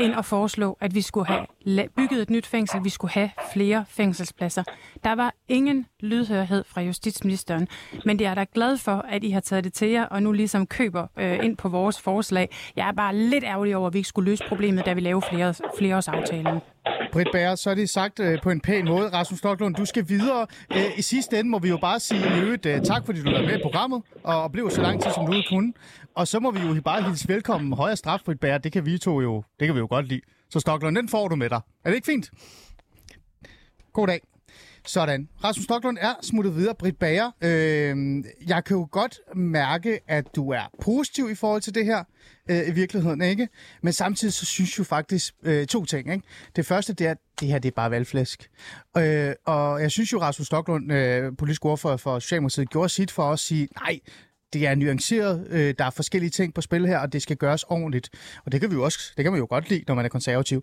[0.00, 1.46] end at foreslå, at vi skulle have
[1.96, 4.62] bygget et nyt fængsel, vi skulle have flere fængselspladser.
[5.04, 7.68] Der var ingen lydhørhed fra justitsministeren,
[8.04, 10.32] men det er da glad for, at I har taget det til jer, og nu
[10.32, 12.48] ligesom køber øh, ind på vores forslag.
[12.76, 15.26] Jeg er bare lidt ærgerlig over, at vi ikke skulle løse problemet, da vi lavede
[15.30, 16.60] flere, flereårsaftalen.
[17.12, 19.08] Britt Bager, så er det sagt øh, på en pæn måde.
[19.08, 20.46] Rasmus Stoklund, du skal videre.
[20.72, 23.30] Øh, I sidste ende må vi jo bare sige i øvrigt øh, tak, fordi du
[23.30, 25.72] var med i programmet, og, og blev så lang tid, som du kunne.
[26.14, 28.58] Og så må vi jo bare hilse velkommen højere straf, Britt Bager.
[28.58, 30.20] Det kan vi to jo, det kan vi jo godt lide.
[30.50, 31.60] Så Stoklund, den får du med dig.
[31.84, 32.30] Er det ikke fint?
[33.92, 34.20] God dag.
[34.86, 35.28] Sådan.
[35.44, 36.74] Rasmus Stoklund er smuttet videre.
[36.74, 41.74] Britt Bager, øh, jeg kan jo godt mærke, at du er positiv i forhold til
[41.74, 42.04] det her,
[42.50, 43.48] øh, i virkeligheden, ikke?
[43.82, 46.26] Men samtidig så synes jeg faktisk øh, to ting, ikke?
[46.56, 48.50] Det første, det er, at det her det er bare valgflæsk.
[48.96, 53.32] Øh, og jeg synes jo, Rasmus Stoklund, øh, politisk ordfører for Socialdemokratiet, gjorde sit for
[53.32, 54.00] at sige, nej,
[54.52, 57.62] det er nuanceret, øh, der er forskellige ting på spil her, og det skal gøres
[57.62, 58.10] ordentligt.
[58.44, 60.08] Og det kan vi jo også, det kan man jo godt lide, når man er
[60.08, 60.62] konservativ.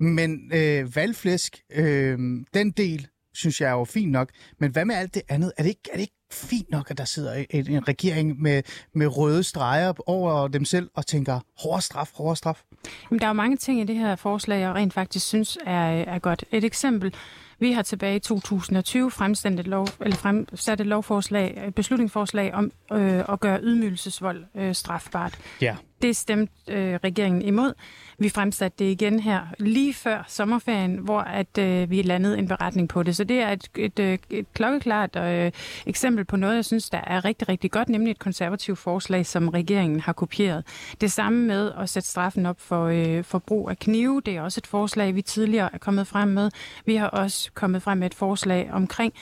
[0.00, 2.18] Men øh, valgflæsk, øh,
[2.54, 4.30] den del, synes jeg er jo fint nok.
[4.58, 5.52] Men hvad med alt det andet?
[5.56, 8.62] Er det ikke, er det ikke fint nok, at der sidder en, en regering med,
[8.94, 12.62] med røde streger over dem selv og tænker, hårdere straf, hårdere straf?
[13.10, 15.82] Jamen, der er jo mange ting i det her forslag, jeg rent faktisk synes er,
[15.88, 16.44] er godt.
[16.52, 17.14] Et eksempel.
[17.58, 22.72] Vi har tilbage i 2020 fremsat et, lov, eller fremsat et lovforslag, et beslutningsforslag om
[22.92, 25.38] øh, at gøre ydmygelsesvold øh, strafbart.
[25.60, 25.76] Ja.
[26.02, 27.74] Det stemte øh, regeringen imod.
[28.22, 32.88] Vi fremsatte det igen her lige før sommerferien, hvor at øh, vi landede en beretning
[32.88, 33.16] på det.
[33.16, 35.52] Så det er et, et, øh, et, klokkeklart øh,
[35.86, 39.48] eksempel på noget, jeg synes, der er rigtig, rigtig godt, nemlig et konservativt forslag, som
[39.48, 40.64] regeringen har kopieret.
[41.00, 44.22] Det samme med at sætte straffen op for, øh, for brug af knive.
[44.26, 46.50] Det er også et forslag, vi tidligere er kommet frem med.
[46.86, 49.14] Vi har også kommet frem med et forslag omkring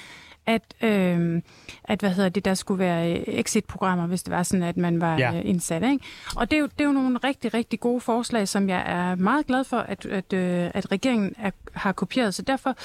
[0.46, 1.42] at, øh,
[1.84, 5.00] at hvad hedder det, der skulle være øh, exit-programmer, hvis det var sådan, at man
[5.00, 5.34] var ja.
[5.34, 5.82] øh, indsat.
[5.82, 6.04] Ikke?
[6.36, 9.14] Og det er, jo, det er jo nogle rigtig, rigtig gode forslag, som jeg er
[9.14, 12.34] meget glad for, at, at, øh, at regeringen er, har kopieret.
[12.34, 12.76] Så derfor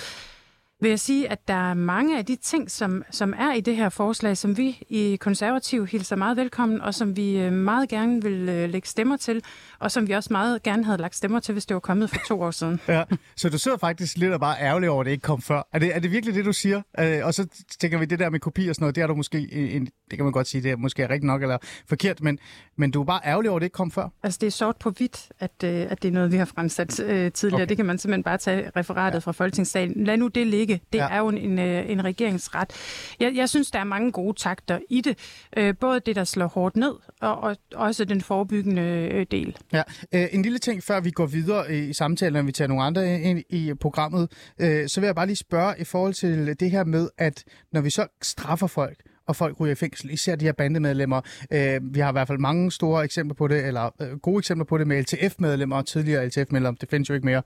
[0.82, 3.76] vil jeg sige, at der er mange af de ting, som, som er i det
[3.76, 8.70] her forslag, som vi i konservativ hilser meget velkommen, og som vi meget gerne vil
[8.70, 9.44] lægge stemmer til,
[9.80, 12.18] og som vi også meget gerne havde lagt stemmer til, hvis det var kommet for
[12.28, 12.80] to år siden.
[12.88, 13.04] Ja,
[13.36, 15.68] så du sidder faktisk lidt og bare ærgerlig over, at det ikke kom før.
[15.74, 16.82] Er det, er det virkelig det, du siger?
[17.00, 17.48] Øh, og så
[17.80, 20.18] tænker vi, det der med kopi og sådan noget, det er du måske, en, det
[20.18, 21.58] kan man godt sige, det er måske rigtigt nok eller
[21.90, 22.40] forkert, men,
[22.78, 24.10] men du er bare ærgerlig over, at det ikke kom før?
[24.24, 27.32] Altså det er sort på hvidt, at, at det er noget, vi har fremsat øh,
[27.32, 27.62] tidligere.
[27.62, 27.70] Okay.
[27.70, 29.20] Det kan man simpelthen bare tage referatet ja.
[29.20, 30.04] fra Folketingssalen.
[30.06, 30.82] Lad nu det ligge.
[30.94, 31.10] Det ja.
[31.10, 32.72] er jo en, en, en regeringsret.
[33.20, 35.18] Jeg, jeg synes, der er mange gode takter i det.
[35.58, 39.58] Øh, både det, der slår hårdt ned, og, og også den forebyggende øh, del.
[39.74, 39.82] Ja,
[40.14, 43.22] øh, en lille ting, før vi går videre i samtalen, når vi tager nogle andre
[43.22, 46.84] ind i programmet, øh, så vil jeg bare lige spørge i forhold til det her
[46.84, 48.98] med, at når vi så straffer folk,
[49.28, 51.22] og folk ryger i fængsel, især de her bandemedlemmer.
[51.52, 54.66] Øh, vi har i hvert fald mange store eksempler på det, eller øh, gode eksempler
[54.66, 56.78] på det med LTF-medlemmer og tidligere LTF-medlemmer.
[56.82, 57.42] Det findes jo ikke mere,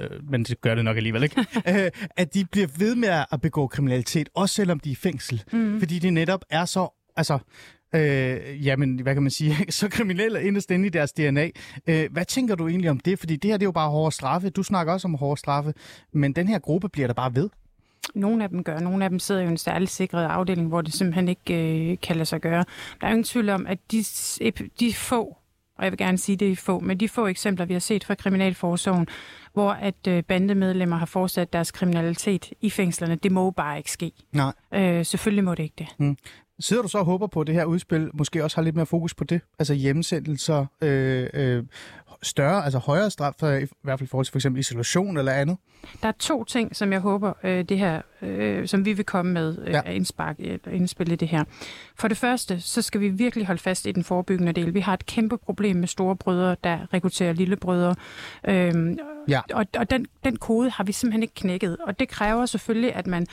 [0.00, 3.40] øh, men det gør det nok alligevel ikke, øh, at de bliver ved med at
[3.40, 5.42] begå kriminalitet, også selvom de er i fængsel.
[5.52, 5.78] Mm.
[5.78, 7.38] Fordi de netop er så, altså,
[7.94, 11.48] øh, jamen, hvad kan man sige, så kriminelle inderst inde i deres DNA.
[11.86, 13.18] Øh, hvad tænker du egentlig om det?
[13.18, 14.50] Fordi det her, det er jo bare hårde straffe.
[14.50, 15.74] Du snakker også om hårde straffe,
[16.12, 17.48] men den her gruppe bliver der bare ved.
[18.14, 18.78] Nogle af dem gør.
[18.78, 21.98] Nogle af dem sidder jo i en særlig sikret afdeling, hvor det simpelthen ikke øh,
[22.02, 22.64] kan lade sig gøre.
[23.00, 24.04] Der er jo ingen tvivl om, at de,
[24.80, 25.36] de få,
[25.78, 28.04] og jeg vil gerne sige det er få, men de få eksempler, vi har set
[28.04, 29.06] fra Kriminalforsorgen,
[29.52, 34.12] hvor at øh, bandemedlemmer har fortsat deres kriminalitet i fængslerne, det må bare ikke ske.
[34.32, 34.52] Nej.
[34.74, 35.86] Øh, selvfølgelig må det ikke det.
[35.98, 36.16] Mm.
[36.62, 38.86] Sidder du så og håber på, at det her udspil måske også har lidt mere
[38.86, 39.40] fokus på det?
[39.58, 41.64] Altså hjemsendelser, øh, øh,
[42.22, 45.32] større, altså højere straf, for, i hvert fald i forhold til for eksempel isolation eller
[45.32, 45.56] andet?
[46.02, 49.32] Der er to ting, som jeg håber, øh, det her, øh, som vi vil komme
[49.32, 49.82] med øh, ja.
[49.82, 51.44] indspark, eller indspil i det her.
[51.96, 54.74] For det første, så skal vi virkelig holde fast i den forebyggende del.
[54.74, 57.94] Vi har et kæmpe problem med store brødre, der rekrutterer lille brødre.
[58.48, 58.96] Øh,
[59.28, 59.40] ja.
[59.52, 61.76] Og, og den, den kode har vi simpelthen ikke knækket.
[61.86, 63.26] Og det kræver selvfølgelig, at man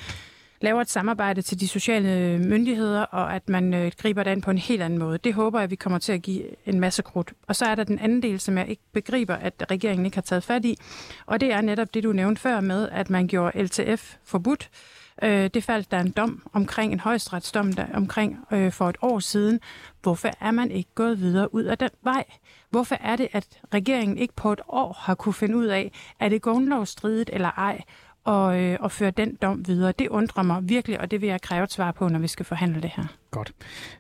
[0.62, 4.42] laver et samarbejde til de sociale øh, myndigheder, og at man øh, griber det an
[4.42, 5.18] på en helt anden måde.
[5.18, 7.34] Det håber jeg, vi kommer til at give en masse krudt.
[7.48, 10.22] Og så er der den anden del, som jeg ikke begriber, at regeringen ikke har
[10.22, 10.78] taget fat i,
[11.26, 14.70] og det er netop det, du nævnte før med, at man gjorde LTF forbudt.
[15.24, 19.20] Øh, det faldt der en dom omkring, en højesteretsdom der, omkring øh, for et år
[19.20, 19.60] siden.
[20.02, 22.24] Hvorfor er man ikke gået videre ud af den vej?
[22.70, 26.30] Hvorfor er det, at regeringen ikke på et år har kunne finde ud af, er
[26.30, 27.82] det grundlovsstridigt eller ej?
[28.30, 29.94] Og, øh, og føre den dom videre.
[30.00, 32.46] Det undrer mig virkelig, og det vil jeg kræve et svar på, når vi skal
[32.46, 33.19] forhandle det her.
[33.32, 33.52] Godt.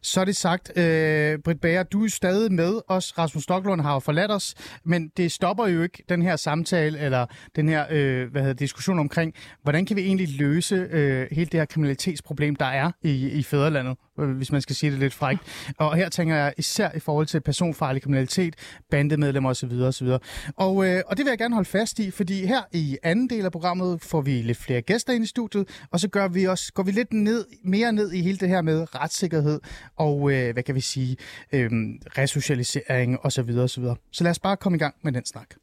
[0.01, 0.77] Så er det sagt.
[0.77, 3.17] Øh, Britt Bager, du er stadig med os.
[3.17, 7.25] Rasmus Stocklund har jo forladt os, men det stopper jo ikke den her samtale, eller
[7.55, 11.59] den her øh, hvad hedder, diskussion omkring, hvordan kan vi egentlig løse øh, hele det
[11.59, 15.41] her kriminalitetsproblem, der er i, i fædrelandet, øh, hvis man skal sige det lidt frækt.
[15.77, 18.55] Og her tænker jeg især i forhold til personfarlig kriminalitet,
[18.91, 19.71] bandemedlemmer osv.
[19.71, 20.07] osv.
[20.57, 23.45] Og, øh, og det vil jeg gerne holde fast i, fordi her i anden del
[23.45, 26.73] af programmet får vi lidt flere gæster ind i studiet, og så gør vi også,
[26.73, 29.59] går vi lidt ned, mere ned i hele det her med rets retssikkerhed
[29.95, 31.17] og, øh, hvad kan vi sige,
[31.51, 31.69] øh,
[32.17, 33.49] resocialisering osv.
[33.57, 33.83] osv.
[34.11, 35.55] Så lad os bare komme i gang med den snak.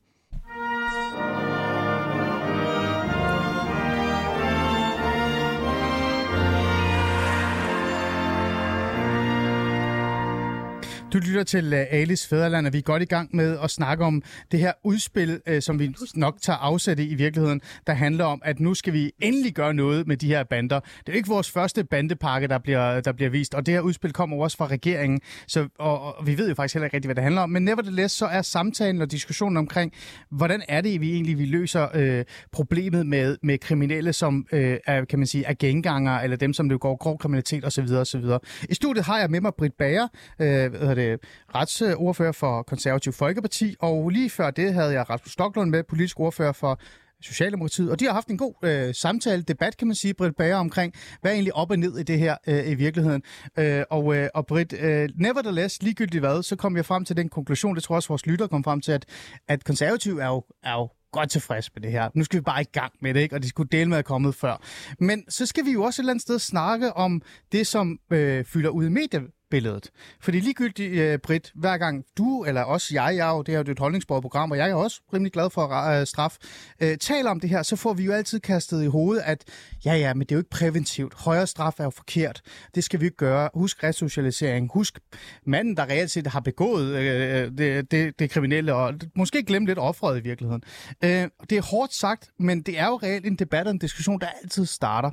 [11.12, 14.04] Du lytter til uh, Alice Fæderland, og vi er godt i gang med at snakke
[14.04, 18.24] om det her udspil, uh, som vi nok tager afsæt i i virkeligheden, der handler
[18.24, 20.80] om, at nu skal vi endelig gøre noget med de her bander.
[20.80, 24.12] Det er ikke vores første bandepakke, der bliver, der bliver vist, og det her udspil
[24.12, 27.14] kommer også fra regeringen, så, og, og vi ved jo faktisk heller ikke rigtig, hvad
[27.14, 29.92] det handler om, men nevertheless, så er samtalen og diskussionen omkring,
[30.30, 35.04] hvordan er det vi egentlig, vi løser uh, problemet med, med kriminelle, som uh, er,
[35.04, 37.86] kan man sige, er genganger, eller dem, som det går grov kriminalitet osv.
[37.92, 38.24] osv.
[38.68, 41.20] I studiet har jeg med mig Britt Bager, uh, det,
[41.54, 46.52] retsordfører for Konservativ Folkeparti, og lige før det havde jeg Rasmus Stocklund med, politisk ordfører
[46.52, 46.80] for
[47.22, 50.56] Socialdemokratiet, og de har haft en god øh, samtale, debat, kan man sige, Britt Bager,
[50.56, 53.22] omkring, hvad er egentlig op og ned i det her øh, i virkeligheden.
[53.59, 57.28] Øh, og, øh, og Britt, øh, nevertheless, ligegyldigt hvad, så kom jeg frem til den
[57.28, 59.04] konklusion, det tror jeg også vores lytter kom frem til, at,
[59.48, 62.09] at konservativ er jo, er jo godt tilfreds med det her.
[62.14, 63.35] Nu skal vi bare i gang med det, ikke?
[63.35, 64.62] og det skulle dele med at komme før.
[65.00, 68.44] Men så skal vi jo også et eller andet sted snakke om det, som øh,
[68.44, 69.90] fylder ud i medier billedet.
[70.20, 73.59] Fordi ligegyldigt, uh, Britt, hver gang du, eller også jeg, jeg er jo, det er
[73.59, 76.37] jo et holdningsborgerprogram, og jeg er også rimelig glad for øh, straf,
[76.80, 79.44] øh, taler om det her, så får vi jo altid kastet i hovedet, at
[79.85, 81.14] ja, ja, men det er jo ikke præventivt.
[81.14, 82.42] Højere straf er jo forkert.
[82.74, 83.50] Det skal vi ikke gøre.
[83.54, 84.70] Husk resocialisering.
[84.74, 84.98] Husk
[85.46, 89.66] manden, der reelt set har begået øh, øh det, det, det kriminelle, og måske glemme
[89.66, 90.62] lidt offret i virkeligheden.
[91.04, 94.20] Øh, det er hårdt sagt, men det er jo reelt en debat og en diskussion,
[94.20, 95.11] der altid starter.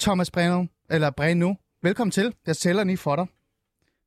[0.00, 2.34] Thomas Breno, eller Breno, velkommen til.
[2.46, 3.39] Jeg tæller lige for dig.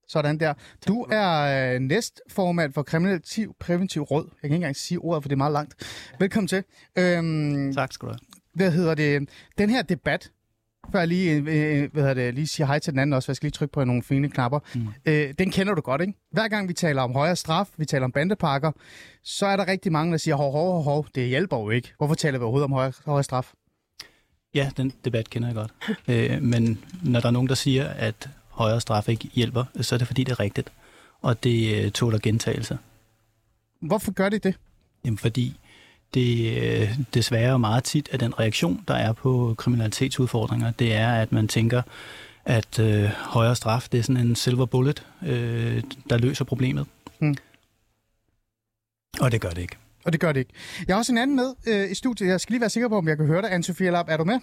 [0.08, 0.54] Sådan der.
[0.88, 4.24] Du er øh, næstformand for Kriminalitiv Præventiv Råd.
[4.24, 5.76] Jeg kan ikke engang sige ordet, for det er meget langt.
[6.20, 6.64] Velkommen til.
[6.98, 8.20] Øhm, tak skal du have.
[8.54, 9.30] Hvad hedder det?
[9.58, 10.32] Den her debat,
[10.92, 13.26] før jeg lige, øh, øh, hvad hedder det, lige siger hej til den anden også,
[13.26, 14.60] for jeg skal lige trykke på nogle fine knapper.
[14.76, 14.88] Mm.
[15.06, 16.14] Øh, den kender du godt, ikke?
[16.32, 18.72] Hver gang vi taler om højere straf, vi taler om bandepakker,
[19.24, 21.94] så er der rigtig mange, der siger, hov, hov, hov, hov, det hjælper jo ikke.
[21.98, 23.54] Hvorfor taler vi overhovedet om højere, højere straf?
[24.56, 25.74] Ja, den debat kender jeg godt.
[26.08, 29.98] øh, men når der er nogen, der siger, at højere straf ikke hjælper, så er
[29.98, 30.72] det fordi, det er rigtigt.
[31.22, 32.78] Og det øh, tåler gentagelser.
[33.80, 34.56] Hvorfor gør det det?
[35.06, 35.60] Jamen fordi
[36.14, 41.32] det øh, desværre meget tit at den reaktion, der er på kriminalitetsudfordringer, det er, at
[41.32, 41.82] man tænker,
[42.46, 46.88] at øh, højere straf, det er sådan en silver bullet, øh, der løser problemet.
[47.20, 47.36] Hmm.
[49.20, 49.78] Og det gør det ikke.
[50.06, 50.54] Og det gør det ikke.
[50.88, 52.28] Jeg har også en anden med øh, i studiet.
[52.28, 53.52] Jeg skal lige være sikker på, om jeg kan høre dig.
[53.52, 54.40] Anne-Sophie er du med?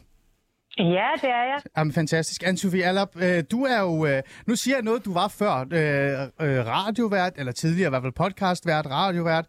[0.78, 1.58] Ja, det er jeg.
[1.76, 2.42] Jamen, fantastisk.
[2.42, 6.66] Anne-Sophie Allap, øh, du er jo, øh, nu siger jeg noget, du var før, øh,
[6.76, 9.46] radiovært, eller tidligere i hvert fald podcastvært, radiovært,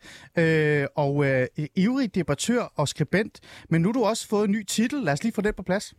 [0.95, 1.13] og
[1.85, 3.65] ivrig debattør og skribent.
[3.69, 4.99] Men nu har du også fået en ny titel.
[5.03, 5.93] Lad os lige få den på plads.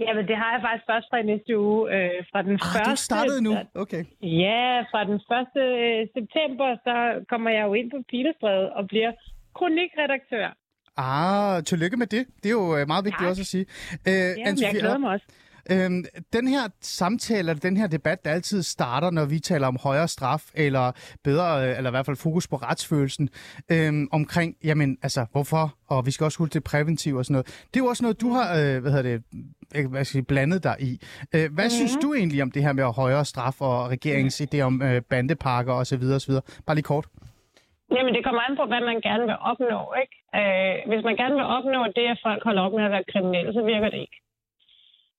[0.00, 1.80] Jamen, det har jeg faktisk først fra næste uge.
[1.94, 3.52] Øh, fra den ah, første, du startede nu?
[3.84, 4.02] Okay.
[4.44, 6.08] Ja, fra den 1.
[6.16, 6.94] september, så
[7.30, 9.12] kommer jeg jo ind på Pilestræde og bliver
[9.58, 10.48] kronikredaktør.
[10.96, 12.24] Ah, tillykke med det.
[12.42, 13.28] Det er jo øh, meget vigtigt tak.
[13.28, 13.66] også at sige.
[14.08, 15.26] Øh, Jamen, jeg glæder mig også.
[15.70, 19.78] Øhm, den her samtale, eller den her debat, der altid starter, når vi taler om
[19.82, 20.92] højere straf, eller
[21.24, 23.28] bedre, øh, eller i hvert fald fokus på retsfølelsen,
[23.68, 27.46] øhm, omkring, jamen, altså, hvorfor, og vi skal også huske det præventiv og sådan noget.
[27.46, 29.18] Det er jo også noget, du har, øh, hvad hedder
[29.72, 31.00] det, hvad skal jeg, blandet dig i.
[31.32, 31.70] Øh, hvad mm-hmm.
[31.70, 35.72] synes du egentlig om det her med højere straf og regeringens idé om øh, bandepakker
[35.72, 36.02] osv.
[36.02, 36.32] osv.?
[36.66, 37.06] Bare lige kort.
[37.94, 40.16] Jamen, det kommer an på, hvad man gerne vil opnå, ikke?
[40.38, 43.52] Øh, hvis man gerne vil opnå det, at folk holder op med at være kriminelle,
[43.52, 44.18] så virker det ikke.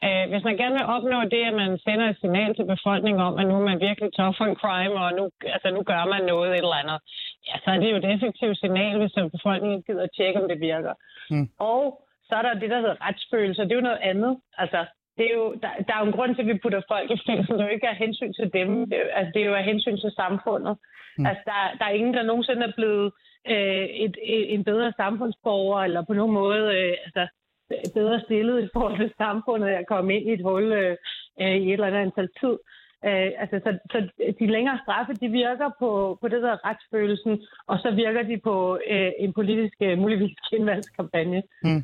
[0.05, 3.33] Øh, hvis man gerne vil opnå det, at man sender et signal til befolkningen om,
[3.39, 5.23] at nu er man virkelig tough on crime, og nu,
[5.55, 6.99] altså, nu gør man noget et eller andet,
[7.47, 10.93] ja, så er det jo et effektivt signal, hvis befolkningen gider tjekke, om det virker.
[11.29, 11.49] Mm.
[11.59, 11.81] Og
[12.27, 14.33] så er der det, der hedder retsfølelse, det er jo noget andet.
[14.57, 14.85] Altså,
[15.17, 17.21] det er jo, der, der er jo en grund til, at vi putter folk i
[17.27, 17.53] fængsel.
[17.53, 18.89] Det er jo ikke af hensyn til dem.
[18.89, 20.77] Det, altså, det er jo af hensyn til samfundet.
[21.17, 21.25] Mm.
[21.25, 23.11] Altså, der, der er ingen, der nogensinde er blevet
[23.47, 27.23] øh, et, et, en bedre samfundsborger, eller på nogen måde øh, altså,
[27.93, 30.97] bedre stillet i forhold til samfundet, at komme ind i et hul øh,
[31.41, 32.55] øh, i et eller andet antal tid.
[33.05, 33.97] Øh, altså, så, så
[34.39, 37.33] de længere straffe, de virker på, på det der retsfølelsen,
[37.67, 41.43] og så virker de på øh, en politisk, øh, muligvis genvalgskampagne.
[41.63, 41.83] Mm.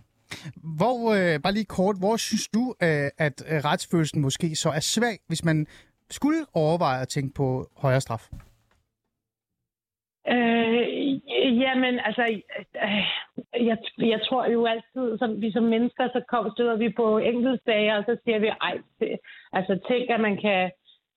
[0.77, 3.35] Hvor, øh, bare lige kort, hvor synes du, øh, at
[3.67, 5.67] retsfølelsen måske så er svag, hvis man
[6.09, 8.29] skulle overveje at tænke på højere straf?
[10.27, 12.23] Øh, jamen, altså,
[12.83, 17.17] øh, jeg, jeg tror jo altid, som vi som mennesker, så kom, støder vi på
[17.17, 19.19] enkeltsager, og så siger vi, ej, det,
[19.53, 20.71] altså tænk, at man kan,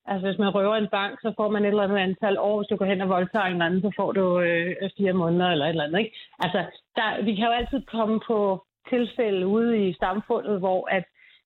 [0.07, 2.69] altså hvis man røver en bank, så får man et eller andet antal år, hvis
[2.69, 5.71] du går hen og voldtager en anden, så får du øh, fire måneder eller et
[5.71, 6.17] eller andet, ikke?
[6.39, 6.65] Altså,
[6.97, 11.05] der, vi kan jo altid komme på tilfælde ude i samfundet, hvor at,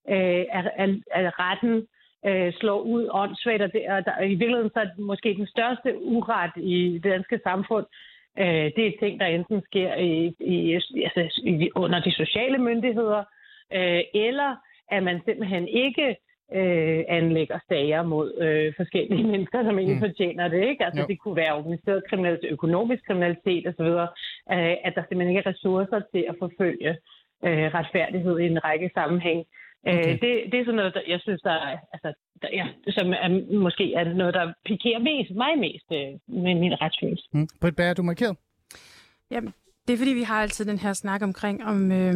[0.09, 1.87] øh, at, at, at retten
[2.27, 5.47] øh, slår ud åndssvagt, og, det, og der, i virkeligheden så er det måske den
[5.47, 7.87] største uret i det danske samfund,
[8.39, 13.25] øh, det er ting, der enten sker i, i, altså, i, under de sociale myndigheder,
[13.73, 14.57] øh, eller
[14.91, 16.17] at man simpelthen ikke
[16.55, 20.07] øh, anlægger sager mod øh, forskellige mennesker, som egentlig mm.
[20.09, 20.69] fortjener det.
[20.69, 20.85] Ikke?
[20.85, 23.91] Altså, det kunne være organiseret kriminalitet, økonomisk kriminalitet osv.,
[24.55, 26.91] øh, at der simpelthen ikke er ressourcer til at forfølge
[27.47, 29.45] øh, retfærdighed i en række sammenhæng.
[29.89, 30.19] Øh, okay.
[30.23, 31.57] det, det er sådan noget, der, jeg synes, der,
[31.95, 32.13] altså,
[32.43, 36.81] der, ja, som er, måske er noget, der pikerer mest, mig mest øh, med min
[36.83, 37.29] retsfølelse.
[37.33, 37.49] Mm.
[37.61, 38.37] Britt Bager, du markeret?
[39.31, 39.55] Jamen,
[39.89, 42.15] det er fordi, vi har altid den her snak omkring, om, øh,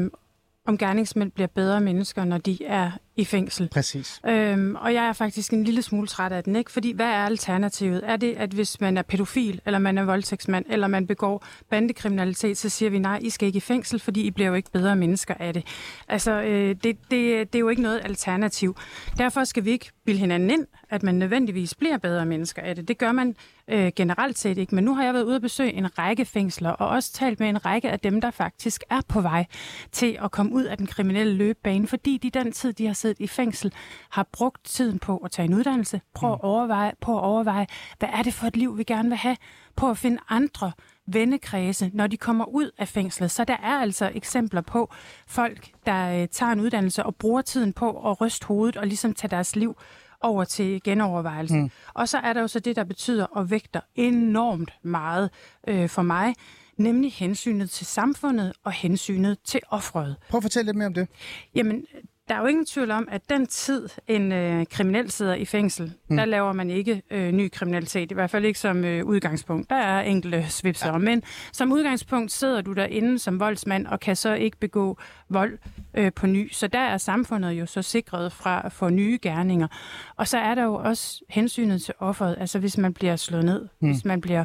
[0.67, 3.69] om gerningsmænd bliver bedre mennesker, når de er i fængsel.
[3.69, 4.21] Præcis.
[4.27, 6.71] Øhm, og jeg er faktisk en lille smule træt af den, ikke?
[6.71, 8.01] Fordi hvad er alternativet?
[8.05, 12.59] Er det, at hvis man er pædofil, eller man er voldtægtsmand, eller man begår bandekriminalitet,
[12.59, 14.97] så siger vi nej, I skal ikke i fængsel, fordi I bliver jo ikke bedre
[14.97, 15.67] mennesker af det.
[16.09, 18.77] Altså, øh, det, det, det er jo ikke noget alternativ.
[19.19, 22.89] Derfor skal vi ikke bilde hinanden ind, at man nødvendigvis bliver bedre mennesker af det.
[22.89, 23.37] Det gør man
[23.69, 24.75] øh, generelt set ikke.
[24.75, 27.49] Men nu har jeg været ude at besøge en række fængsler, og også talt med
[27.49, 29.47] en række af dem, der faktisk er på vej
[29.93, 33.21] til at komme ud af den kriminelle løbebane, fordi de den tid, de har siddet
[33.21, 33.73] i fængsel,
[34.11, 37.67] har brugt tiden på at tage en uddannelse, på at overveje, på at overveje
[37.99, 39.37] hvad er det for et liv, vi gerne vil have,
[39.77, 40.73] på at finde andre
[41.07, 43.31] vennekredse, når de kommer ud af fængslet.
[43.31, 44.93] Så der er altså eksempler på
[45.27, 49.15] folk, der øh, tager en uddannelse og bruger tiden på at ryste hovedet og ligesom
[49.15, 49.77] tage deres liv
[50.21, 51.57] over til genovervejelse.
[51.57, 51.71] Mm.
[51.95, 55.31] Og så er der jo så det, der betyder og vægter enormt meget
[55.69, 56.35] øh, for mig,
[56.77, 60.17] nemlig hensynet til samfundet og hensynet til offret.
[60.29, 61.09] Prøv at fortælle lidt mere om det.
[61.55, 61.87] Jamen,
[62.29, 65.93] der er jo ingen tvivl om, at den tid, en øh, kriminel sidder i fængsel,
[66.09, 66.17] mm.
[66.17, 68.11] der laver man ikke øh, ny kriminalitet.
[68.11, 69.71] I hvert fald ikke som øh, udgangspunkt.
[69.71, 70.93] Der er enkelte svipser.
[70.93, 70.99] Ja.
[70.99, 75.59] Men som udgangspunkt sidder du derinde som voldsmand og kan så ikke begå vold
[75.95, 76.53] øh, på ny.
[76.53, 79.69] Så der er samfundet jo så sikret fra for nye gerninger.
[80.17, 82.37] Og så er der jo også hensynet til offeret.
[82.41, 83.89] Altså hvis man bliver slået ned, mm.
[83.89, 84.45] hvis man bliver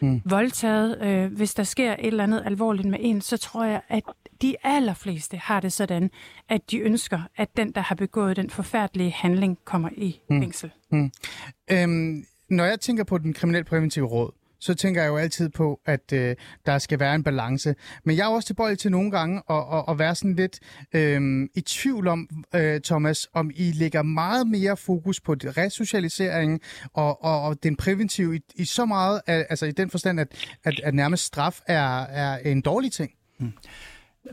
[0.00, 0.22] mm.
[0.24, 4.02] voldtaget, øh, hvis der sker et eller andet alvorligt med en, så tror jeg, at
[4.42, 6.10] de allerfleste har det sådan,
[6.48, 10.40] at de ønsker, at den, der har begået den forfærdelige handling, kommer i mm.
[10.40, 10.70] fængsel.
[10.90, 11.10] Mm.
[11.70, 16.12] Øhm, når jeg tænker på den kriminalpræventive råd, så tænker jeg jo altid på, at
[16.12, 17.74] øh, der skal være en balance.
[18.04, 20.58] Men jeg er også tilbøjelig til nogle gange at, at, at være sådan lidt
[20.92, 26.60] øh, i tvivl om, øh, Thomas, om I lægger meget mere fokus på resocialisering
[26.94, 30.28] og, og, og den præventive i, i så meget, at, altså i den forstand, at,
[30.64, 33.10] at, at nærmest straf er, er en dårlig ting.
[33.38, 33.52] Hmm.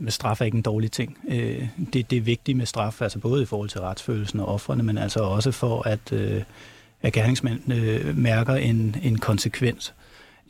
[0.00, 1.18] Men straf er ikke en dårlig ting.
[1.28, 4.82] Øh, det, det er vigtigt med straf, altså både i forhold til retsfølelsen og offrene,
[4.82, 6.42] men altså også for, at, øh,
[7.02, 9.94] at gerningsmændene øh, mærker en, en konsekvens.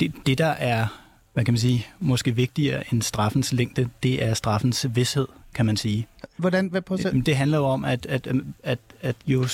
[0.00, 0.86] Det, det, der er,
[1.32, 5.76] hvad kan man sige, måske vigtigere end straffens længde, det er straffens vidshed, kan man
[5.76, 6.06] sige.
[6.36, 6.68] Hvordan?
[6.68, 8.28] Hvad på det, det handler jo om, at, at,
[8.62, 9.46] at, at jo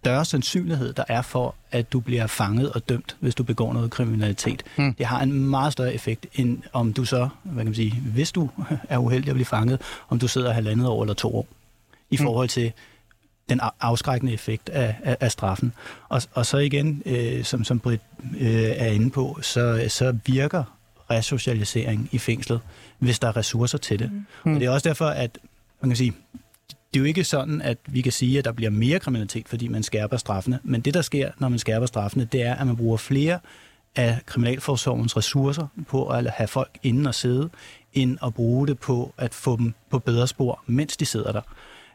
[0.00, 3.90] større sandsynlighed der er for, at du bliver fanget og dømt, hvis du begår noget
[3.90, 4.62] kriminalitet.
[4.76, 4.94] Hmm.
[4.94, 8.32] Det har en meget større effekt, end om du så, hvad kan man sige, hvis
[8.32, 8.48] du
[8.88, 11.46] er uheldig at blive fanget, om du sidder halvandet år eller to år,
[12.10, 12.26] i hmm.
[12.26, 12.72] forhold til
[13.48, 15.72] den afskrækkende effekt af, af, af straffen.
[16.08, 18.02] Og, og så igen, øh, som, som Britt
[18.40, 20.64] øh, er inde på, så, så virker
[21.10, 22.60] resocialisering i fængslet,
[22.98, 24.10] hvis der er ressourcer til det.
[24.44, 24.54] Mm.
[24.54, 25.38] Og det er også derfor, at
[25.80, 26.12] man kan sige,
[26.68, 29.68] det er jo ikke sådan, at vi kan sige, at der bliver mere kriminalitet, fordi
[29.68, 30.58] man skærper straffene.
[30.62, 33.38] Men det, der sker, når man skærper straffene, det er, at man bruger flere
[33.96, 37.50] af kriminalforsorgens ressourcer på at have folk inden og sidde,
[37.92, 41.40] end at bruge det på at få dem på bedre spor, mens de sidder der.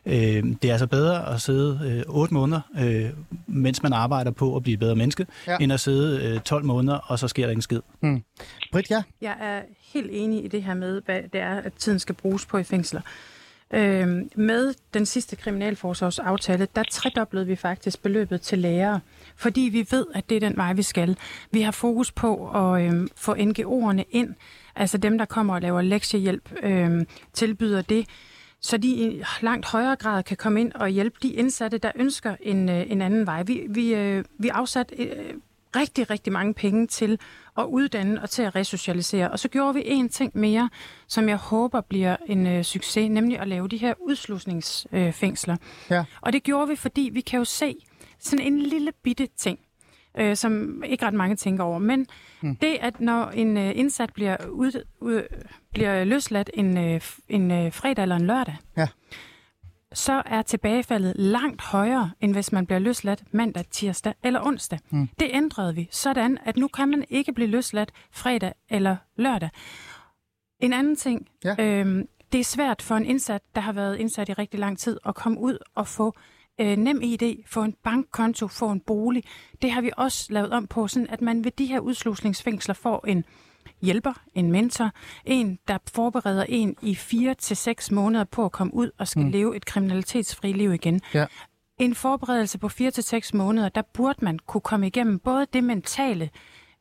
[0.05, 3.09] Øh, det er altså bedre at sidde øh, 8 måneder, øh,
[3.47, 5.57] mens man arbejder på at blive et bedre menneske, ja.
[5.61, 7.79] end at sidde øh, 12 måneder, og så sker der ingen skid.
[7.99, 8.23] Hmm.
[8.71, 9.03] Britt, ja?
[9.21, 9.61] Jeg er
[9.93, 12.63] helt enig i det her med, hvad det er, at tiden skal bruges på i
[12.63, 13.01] fængsler.
[13.73, 18.99] Øh, med den sidste kriminalforsorgsaftale, der tredoblede vi faktisk beløbet til lærere,
[19.35, 21.17] fordi vi ved, at det er den vej, vi skal.
[21.51, 24.35] Vi har fokus på at øh, få NGO'erne ind,
[24.75, 28.05] altså dem, der kommer og laver lektiehjælp, øh, tilbyder det,
[28.65, 32.35] så de i langt højere grad kan komme ind og hjælpe de indsatte, der ønsker
[32.41, 33.43] en, øh, en anden vej.
[33.43, 35.33] Vi, vi, øh, vi afsat øh,
[35.75, 37.19] rigtig, rigtig mange penge til
[37.57, 39.31] at uddanne og til at resocialisere.
[39.31, 40.69] Og så gjorde vi en ting mere,
[41.07, 45.55] som jeg håber bliver en øh, succes, nemlig at lave de her udslusningsfængsler.
[45.55, 46.05] Øh, ja.
[46.21, 47.75] Og det gjorde vi, fordi vi kan jo se
[48.19, 49.59] sådan en lille bitte ting,
[50.17, 51.79] øh, som ikke ret mange tænker over.
[51.79, 52.07] Men
[52.41, 52.55] mm.
[52.55, 55.21] det, at når en øh, indsat bliver, ud, ud,
[55.73, 58.87] bliver løsladt en, øh, en øh, fredag eller en lørdag, ja.
[59.93, 64.79] så er tilbagefaldet langt højere, end hvis man bliver løsladt mandag, tirsdag eller onsdag.
[64.89, 65.09] Mm.
[65.19, 69.49] Det ændrede vi, sådan at nu kan man ikke blive løsladt fredag eller lørdag.
[70.59, 71.55] En anden ting, ja.
[71.59, 74.97] øh, det er svært for en indsat, der har været indsat i rigtig lang tid,
[75.05, 76.13] at komme ud og få
[76.61, 79.23] øh, nem ID, få en bankkonto, få en bolig.
[79.61, 83.05] Det har vi også lavet om på, sådan at man ved de her udslusningsfængsler får
[83.07, 83.25] en
[83.81, 84.91] hjælper, en mentor,
[85.25, 89.23] en, der forbereder en i fire til seks måneder på at komme ud og skal
[89.23, 89.31] mm.
[89.31, 91.01] leve et kriminalitetsfri liv igen.
[91.13, 91.25] Ja.
[91.79, 95.63] En forberedelse på fire til seks måneder, der burde man kunne komme igennem både det
[95.63, 96.29] mentale,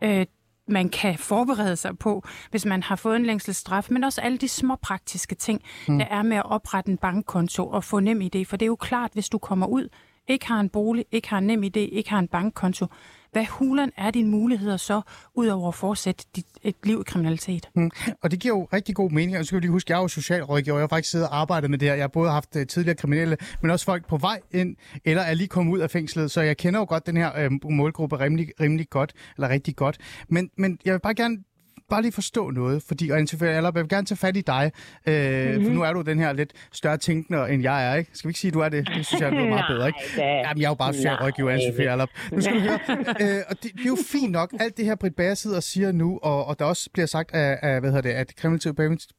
[0.02, 0.26] øh,
[0.68, 4.48] man kan forberede sig på, hvis man har fået en længselsstraf, men også alle de
[4.48, 5.98] små praktiske ting, mm.
[5.98, 8.44] der er med at oprette en bankkonto og få nem idé.
[8.44, 9.88] For det er jo klart, hvis du kommer ud,
[10.28, 12.86] ikke har en bolig, ikke har en nem idé, ikke har en bankkonto,
[13.34, 15.00] hvad hulen er dine muligheder så,
[15.34, 17.68] udover at fortsætte dit, et liv i kriminalitet?
[17.74, 17.90] Mm.
[18.22, 19.38] Og det giver jo rigtig god mening.
[19.38, 20.76] Og så skal vi lige huske, jeg er jo socialrådgiver.
[20.76, 21.94] Jeg har faktisk siddet og arbejdet med det her.
[21.94, 25.34] Jeg har både haft uh, tidligere kriminelle, men også folk på vej ind, eller er
[25.34, 26.30] lige kommet ud af fængslet.
[26.30, 29.98] Så jeg kender jo godt den her uh, målgruppe rimelig, rimelig godt, eller rigtig godt.
[30.28, 31.38] Men, men jeg vil bare gerne
[31.90, 34.72] bare lige forstå noget, fordi, og jeg vil gerne tage fat i dig,
[35.06, 35.64] øh, mm-hmm.
[35.64, 38.10] for nu er du den her lidt større tænkende, end jeg er, ikke?
[38.14, 38.88] Skal vi ikke sige, at du er det?
[38.96, 39.98] Det synes jeg, er meget bedre, ikke?
[40.18, 42.08] Jamen, jeg er jo bare socialrådgiver, Anne-Sophie Allerp.
[42.32, 42.78] Nu skal du høre,
[43.20, 45.62] øh, og det, det, er jo fint nok, alt det her Britt Bager sidder og
[45.62, 48.74] siger nu, og, og der også bliver sagt af, af hvad hedder det, at kriminelle
[48.74, 49.10] præventiv,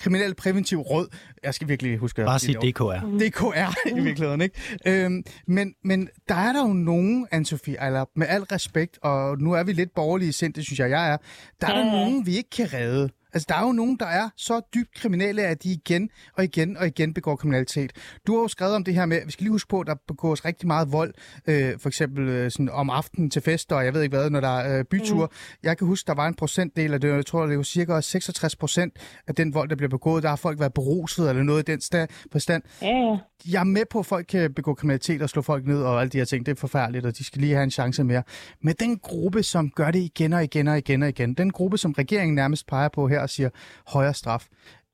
[0.00, 1.06] kriminel præventiv råd,
[1.44, 3.18] jeg skal virkelig huske at Bare sige DKR.
[3.18, 4.60] DKR i virkeligheden, ikke?
[4.86, 9.52] Øhm, men, men der er der jo nogen, Anne-Sophie Allerp, med al respekt, og nu
[9.52, 11.16] er vi lidt borgerlige sind, det synes jeg, jeg er,
[11.60, 13.10] der er der nogen, nogen, vi ikke kan redde.
[13.34, 16.76] Altså, der er jo nogen, der er så dybt kriminelle, at de igen og igen
[16.76, 17.92] og igen begår kriminalitet.
[18.26, 19.94] Du har jo skrevet om det her med, vi skal lige huske på, at der
[20.08, 21.14] begås rigtig meget vold,
[21.46, 24.40] øh, for eksempel øh, sådan om aftenen til fester, og jeg ved ikke hvad, når
[24.40, 25.26] der er øh, byture.
[25.26, 25.58] Mm.
[25.62, 28.00] Jeg kan huske, der var en procentdel af det, jeg tror, det er jo cirka
[28.00, 28.94] 66 procent
[29.26, 32.08] af den vold, der bliver begået, der har folk været beruset eller noget i den
[32.32, 32.62] forstand.
[32.82, 33.16] Ja,
[33.52, 36.10] Jeg er med på, at folk kan begå kriminalitet og slå folk ned og alle
[36.10, 36.46] de her ting.
[36.46, 38.22] Det er forfærdeligt, og de skal lige have en chance mere.
[38.62, 41.78] Men den gruppe, som gør det igen og igen og igen og igen, den gruppe,
[41.78, 43.50] som regeringen nærmest peger på her, og siger
[43.94, 44.44] højere straf.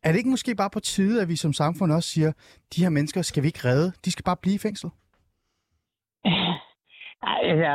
[0.05, 2.33] Er det ikke måske bare på tide, at vi som samfund også siger,
[2.77, 4.91] de her mennesker skal vi ikke redde, de skal bare blive i fængsel?
[7.23, 7.73] Altså,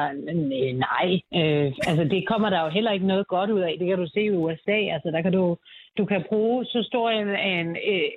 [0.87, 1.07] nej.
[1.39, 3.75] Øh, altså, det kommer der jo heller ikke noget godt ud af.
[3.79, 4.77] Det kan du se i USA.
[4.95, 5.57] Altså, der kan du,
[5.97, 8.09] du kan bruge så stor en, en, øh,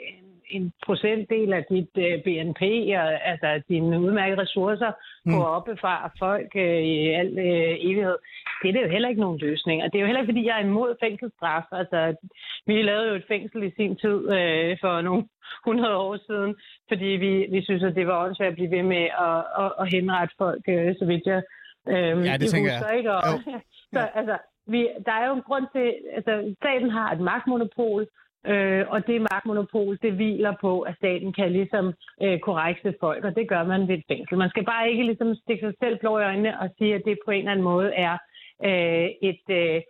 [0.50, 2.62] en en procentdel af dit øh, BNP
[3.02, 4.92] og altså dine udmærkede ressourcer
[5.24, 5.32] mm.
[5.32, 8.18] på at opbefare folk uh, i al uh, evighed.
[8.62, 9.82] Det er det jo heller ikke nogen løsning.
[9.82, 11.64] Og det er jo heller ikke, fordi jeg er imod fængselsstraf.
[11.72, 12.14] Altså,
[12.66, 15.24] vi lavede jo et fængsel i sin tid uh, for nogle
[15.66, 16.56] 100 år siden,
[16.88, 19.92] fordi vi, vi synes, at det var også at blive ved med at, at, at
[19.92, 20.64] henrette folk,
[21.00, 21.42] så vidt jeg
[21.86, 22.96] uh, ja, det tænker jeg.
[22.98, 23.12] Ikke?
[23.12, 23.22] Og,
[23.94, 24.36] så, altså,
[24.66, 28.06] vi, der er jo en grund til, altså staten har et magtmonopol,
[28.46, 33.36] Øh, og det magtmonopol, det hviler på, at staten kan ligesom øh, korrekte folk, og
[33.36, 34.38] det gør man ved et fængsel.
[34.38, 37.18] Man skal bare ikke ligesom stikke sig selv blå i øjnene og sige, at det
[37.24, 38.18] på en eller anden måde er
[38.64, 39.44] øh, et...
[39.50, 39.80] Øh,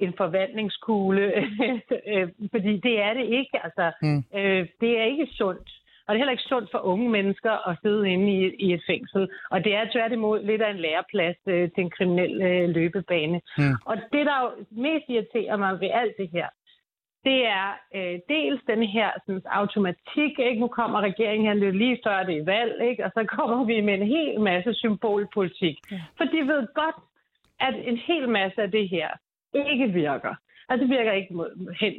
[0.00, 1.24] en forvandlingskugle,
[2.12, 3.64] øh, fordi det er det ikke.
[3.64, 4.24] Altså, mm.
[4.38, 5.68] øh, det er ikke sundt.
[6.06, 8.82] Og det er heller ikke sundt for unge mennesker at sidde inde i, i et
[8.86, 9.28] fængsel.
[9.50, 13.40] Og det er tværtimod lidt af en læreplads øh, til en kriminel øh, løbebane.
[13.58, 13.74] Mm.
[13.84, 16.48] Og det, der jo mest irriterer mig ved alt det her,
[17.28, 20.32] det er øh, dels den her sådan, automatik.
[20.48, 20.60] Ikke?
[20.60, 23.04] Nu kommer regeringen her lige før det er valg, ikke?
[23.04, 25.76] og så kommer vi med en hel masse symbolpolitik.
[25.92, 26.00] Ja.
[26.16, 26.98] For de ved godt,
[27.60, 29.08] at en hel masse af det her
[29.54, 30.34] ikke virker.
[30.68, 31.34] Altså det virker ikke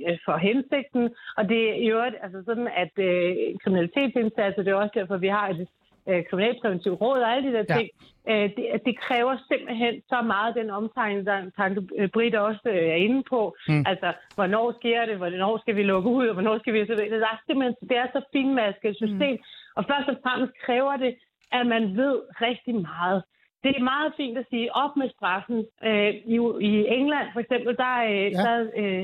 [0.09, 4.75] øh, for hensigten, og det er i øvrigt altså sådan, at øh, kriminalitetsindsatser, det er
[4.75, 5.67] også derfor, vi har et
[6.09, 7.75] øh, kriminalpræventiv råd og alle de der ja.
[7.77, 7.89] ting,
[8.29, 12.89] øh, det, det kræver simpelthen så meget den omtegning, der tanke øh, Britt også øh,
[12.95, 13.55] er inde på.
[13.67, 13.83] Mm.
[13.91, 16.85] Altså, hvornår sker det, hvornår skal vi lukke ud, og hvornår skal vi...
[16.85, 19.35] Så det er simpelthen det er så finmasket system.
[19.35, 19.43] Mm.
[19.77, 21.15] Og først og fremmest kræver det,
[21.51, 23.23] at man ved rigtig meget.
[23.63, 25.65] Det er meget fint at sige op med straffen.
[25.83, 26.35] Øh, i,
[26.71, 28.41] I England for eksempel, der, øh, ja.
[28.45, 29.03] der øh,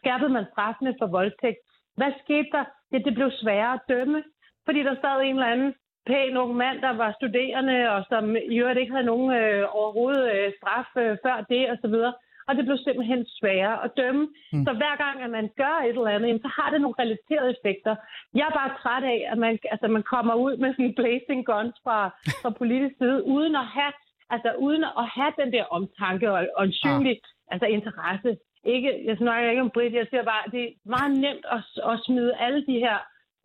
[0.00, 1.58] skærpede man straffene for voldtægt.
[1.96, 2.64] Hvad skete der?
[2.92, 4.22] Ja, det blev sværere at dømme,
[4.64, 5.74] fordi der sad en eller anden
[6.06, 10.26] pæn ung mand, der var studerende, og som i øvrigt ikke havde nogen øh, overhovedet
[10.36, 12.14] øh, straf øh, før det, og så videre.
[12.48, 14.24] Og det blev simpelthen sværere at dømme.
[14.52, 14.64] Mm.
[14.66, 17.94] Så hver gang, at man gør et eller andet, så har det nogle relaterede effekter.
[18.34, 21.76] Jeg er bare træt af, at man, altså, man kommer ud med sådan blazing guns
[21.84, 21.98] fra,
[22.42, 23.92] fra politisk side, uden at have,
[24.30, 27.52] altså, uden at have den der omtanke og, og en synlig ah.
[27.52, 28.30] altså, interesse.
[28.74, 31.96] Ikke, jeg snakker ikke om Brit, jeg siger bare, det er meget nemt at, at
[32.06, 32.98] smide alle de her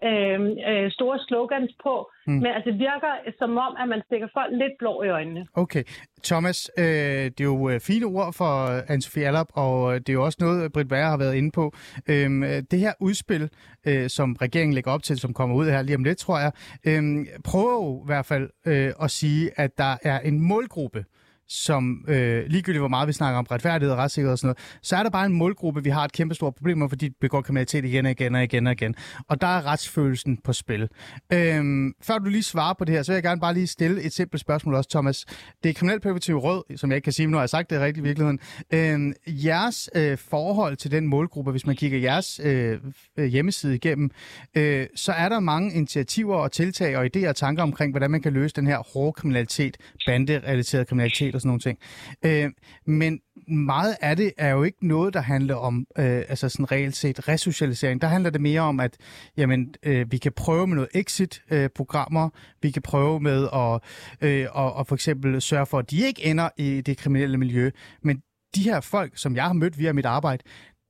[0.03, 0.39] øh,
[0.69, 2.33] øh, store slogans på, mm.
[2.33, 5.47] men altså, det virker som om, at man stikker folk lidt blå i øjnene.
[5.53, 5.83] Okay.
[6.23, 8.51] Thomas, øh, det er jo øh, fine ord for
[8.91, 11.73] Anne-Sophie Allop, og det er jo også noget, Britt Bager har været inde på.
[12.09, 12.29] Øh,
[12.71, 13.49] det her udspil,
[13.87, 16.51] øh, som regeringen lægger op til, som kommer ud her lige om lidt, tror jeg,
[16.87, 17.03] øh,
[17.43, 21.05] prøver jo i hvert fald øh, at sige, at der er en målgruppe,
[21.49, 24.95] som øh, ligegyldigt hvor meget vi snakker om retfærdighed og retssikkerhed og sådan noget, så
[24.95, 27.41] er der bare en målgruppe, vi har et kæmpe stort problem med, fordi de begår
[27.41, 28.95] kriminalitet igen og igen og igen og igen.
[29.27, 30.89] Og der er retsfølelsen på spil.
[31.33, 34.01] Øhm, før du lige svarer på det her, så vil jeg gerne bare lige stille
[34.01, 35.25] et simpelt spørgsmål også, Thomas.
[35.63, 37.81] Det er Kriminalpræventiv Råd, som jeg ikke kan sige, men nu har jeg sagt det
[37.81, 38.39] rigtigt i virkeligheden.
[38.73, 42.79] Øhm, jeres øh, forhold til den målgruppe, hvis man kigger jeres øh,
[43.17, 44.11] øh hjemmeside igennem,
[44.57, 48.21] øh, så er der mange initiativer og tiltag og idéer og tanker omkring, hvordan man
[48.21, 51.79] kan løse den her hårde kriminalitet, banderelateret kriminalitet og sådan nogle ting.
[52.25, 52.51] Øh,
[52.85, 56.95] men meget af det er jo ikke noget, der handler om øh, altså sådan reelt
[56.95, 58.01] set resocialisering.
[58.01, 58.97] Der handler det mere om, at
[59.37, 62.31] jamen, øh, vi kan prøve med noget exit-programmer, øh,
[62.61, 63.81] vi kan prøve med at
[64.27, 67.71] øh, og, og for eksempel sørge for, at de ikke ender i det kriminelle miljø.
[68.01, 68.21] Men
[68.55, 70.43] de her folk, som jeg har mødt via mit arbejde,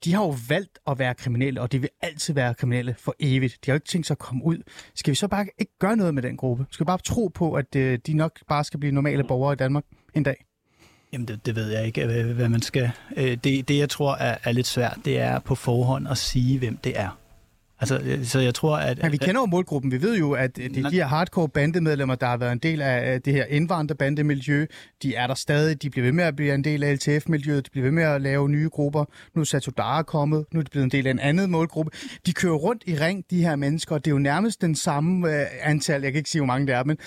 [0.06, 3.58] de har jo valgt at være kriminelle, og de vil altid være kriminelle for evigt.
[3.66, 4.58] De har jo ikke tænkt sig at komme ud.
[4.95, 6.66] Skal vi så bare ikke gøre noget med den gruppe?
[6.72, 9.56] Skal vi bare tro på, at øh, de nok bare skal blive normale borgere i
[9.56, 9.84] Danmark
[10.16, 10.45] en dag?
[11.14, 12.91] Jamen, det, det ved jeg ikke, hvad, hvad man skal.
[13.18, 16.60] Øh, det, det, jeg tror er, er lidt svært, det er på forhånd at sige,
[16.60, 17.20] hvem det er.
[17.82, 18.99] Altså, øh, så jeg tror, at...
[19.03, 19.91] Ja, vi kender jo målgruppen.
[19.91, 23.22] Vi ved jo, at de, de her hardcore bandemedlemmer, der har været en del af
[23.22, 24.66] det her indvandrerbandemiljø,
[25.03, 25.82] de er der stadig.
[25.82, 27.66] De bliver ved med at blive en del af LTF-miljøet.
[27.66, 29.05] De bliver ved med at lave nye grupper.
[29.36, 30.45] Nu er Satudara kommet.
[30.53, 31.91] Nu er de blevet en del af en anden målgruppe.
[32.26, 33.97] De kører rundt i ring, de her mennesker.
[33.97, 36.01] Det er jo nærmest den samme antal.
[36.01, 36.97] Jeg kan ikke sige, hvor mange det er, men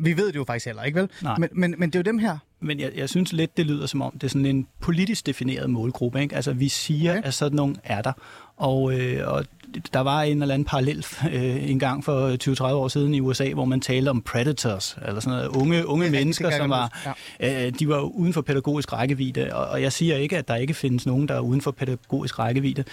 [0.00, 1.08] vi ved det jo faktisk heller ikke, vel?
[1.38, 2.38] Men, men, men det er jo dem her.
[2.60, 5.70] Men jeg, jeg synes lidt, det lyder som om, det er sådan en politisk defineret
[5.70, 6.20] målgruppe.
[6.20, 6.36] Ikke?
[6.36, 7.26] Altså, vi siger, okay.
[7.26, 8.12] at sådan nogen er der.
[8.58, 9.44] Og, øh, og
[9.92, 13.52] der var en eller anden parallel øh, en gang for 20-30 år siden i USA,
[13.52, 17.66] hvor man talte om predators, eller sådan noget, unge, unge ja, mennesker, som var, ja.
[17.66, 19.48] øh, de var uden for pædagogisk rækkevidde.
[19.52, 22.38] Og, og jeg siger ikke, at der ikke findes nogen, der er uden for pædagogisk
[22.38, 22.84] rækkevidde,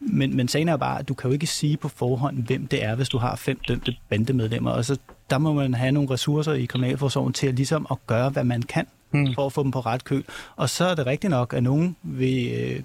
[0.00, 2.84] men, men sagen er bare, at du kan jo ikke sige på forhånd, hvem det
[2.84, 4.70] er, hvis du har fem dømte bandemedlemmer.
[4.70, 4.98] Og så
[5.30, 8.62] der må man have nogle ressourcer i kriminalforsorgen til at, ligesom at gøre, hvad man
[8.62, 9.34] kan hmm.
[9.34, 10.24] for at få dem på ret køl.
[10.56, 12.82] Og så er det rigtigt nok, at nogen vil øh,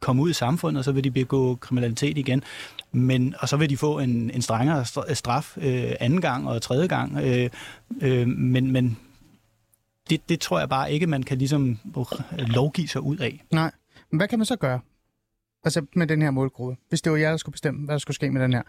[0.00, 2.42] komme ud i samfundet, og så vil de begå kriminalitet igen.
[2.92, 4.84] Men, og så vil de få en, en strengere
[5.14, 7.16] straf øh, anden gang og tredje gang.
[7.16, 7.50] Øh,
[8.00, 8.98] øh, men men
[10.10, 12.04] det, det tror jeg bare ikke, man kan ligesom øh,
[12.38, 13.44] lovgive sig ud af.
[13.52, 13.70] Nej.
[14.10, 14.80] Men hvad kan man så gøre?
[15.64, 16.76] Altså med den her målgruppe.
[16.88, 18.62] Hvis det var jer, der skulle bestemme, hvad der skulle ske med den her.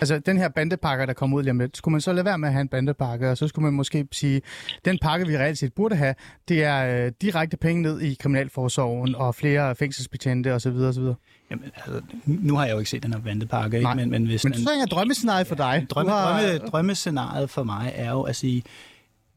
[0.00, 2.38] Altså den her bandepakke, der kommer ud lige om lidt, skulle man så lade være
[2.38, 4.42] med at have en bandepakke, og så skulle man måske sige,
[4.84, 6.14] den pakke, vi reelt set burde have,
[6.48, 10.76] det er øh, direkte penge ned i kriminalforsorgen og flere fængselsbetjente osv.
[10.76, 11.02] osv.
[11.50, 13.94] Jamen, altså, nu har jeg jo ikke set den her bandepakke, ikke?
[13.96, 15.86] men, men, hvis men så er drømmescenariet for dig.
[15.90, 16.40] Drømme, har...
[16.40, 18.62] drømme, drømmescenariet for mig er jo at sige,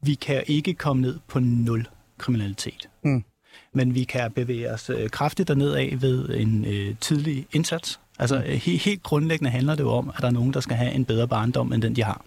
[0.02, 1.88] vi kan ikke komme ned på nul
[2.18, 2.88] kriminalitet.
[3.04, 3.24] Mm
[3.76, 8.00] men vi kan bevæge os øh, kraftigt derned af ved en øh, tidlig indsats.
[8.18, 8.42] Altså mm.
[8.44, 11.04] he, helt grundlæggende handler det jo om, at der er nogen, der skal have en
[11.04, 12.24] bedre barndom, end den de har.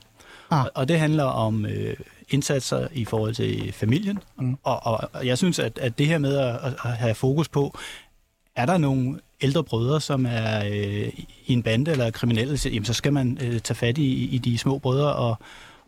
[0.51, 0.65] Ah.
[0.75, 1.95] Og, det handler om øh,
[2.29, 4.19] indsatser i forhold til familien.
[4.39, 4.57] Mm.
[4.63, 7.77] Og, og jeg synes, at, at det her med at, at have fokus på,
[8.55, 11.07] er der nogle ældre brødre, som er øh,
[11.45, 14.57] i en bande eller kriminelle, jamen, så skal man øh, tage fat i, i de
[14.57, 15.37] små brødre og,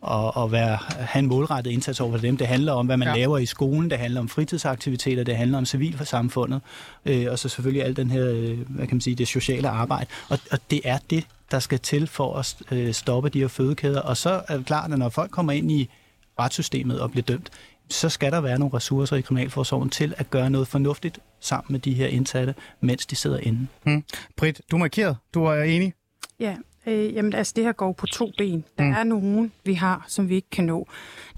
[0.02, 2.36] og, og være, have en målrettet indsats over dem.
[2.36, 3.14] Det handler om, hvad man ja.
[3.14, 6.60] laver i skolen, det handler om fritidsaktiviteter, det handler om civilsamfundet,
[7.06, 10.06] øh, og så selvfølgelig alt den her, øh, hvad kan man sige, det sociale arbejde.
[10.28, 14.00] Og, og det er det, der skal til for at øh, stoppe de her fødekæder.
[14.00, 15.90] Og så er det klart, at når folk kommer ind i
[16.38, 17.50] retssystemet og bliver dømt,
[17.90, 21.80] så skal der være nogle ressourcer i Kriminalforsorgen til at gøre noget fornuftigt sammen med
[21.80, 23.66] de her indsatte, mens de sidder inde.
[23.82, 24.04] Hmm.
[24.36, 25.16] Britt, du er markeret.
[25.34, 25.92] Du er enig?
[26.40, 26.56] Ja,
[26.86, 28.64] Øh, jamen altså, det her går på to ben.
[28.78, 28.92] Der mm.
[28.92, 30.86] er nogen, vi har, som vi ikke kan nå.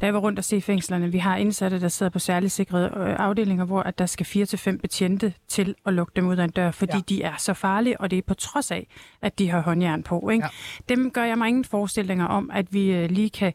[0.01, 2.87] Da jeg var rundt og se fængslerne, vi har indsatte, der sidder på særligt sikrede
[2.87, 6.37] øh, afdelinger, hvor at der skal fire til fem betjente til at lukke dem ud
[6.37, 7.03] af en dør, fordi ja.
[7.09, 8.87] de er så farlige, og det er på trods af,
[9.23, 10.31] at de har håndjern på.
[10.31, 10.45] Ikke?
[10.45, 10.95] Ja.
[10.95, 13.53] Dem gør jeg mig ingen forestillinger om, at vi øh, lige kan,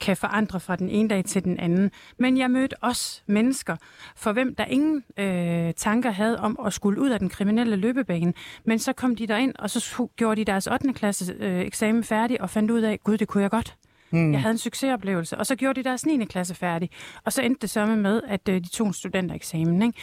[0.00, 1.90] kan forandre fra den ene dag til den anden.
[2.18, 3.76] Men jeg mødte også mennesker,
[4.16, 8.34] for hvem der ingen øh, tanker havde om at skulle ud af den kriminelle løbebane.
[8.64, 10.92] Men så kom de derind, og så gjorde de deres 8.
[10.92, 13.76] klasse øh, eksamen færdig, og fandt ud af, gud, det kunne jeg godt.
[14.12, 14.32] Mm.
[14.32, 16.24] Jeg havde en succesoplevelse, og så gjorde de deres 9.
[16.24, 16.90] klasse færdig.
[17.24, 19.82] Og så endte det så med, at øh, de tog en studentereksamen.
[19.82, 19.98] Ikke?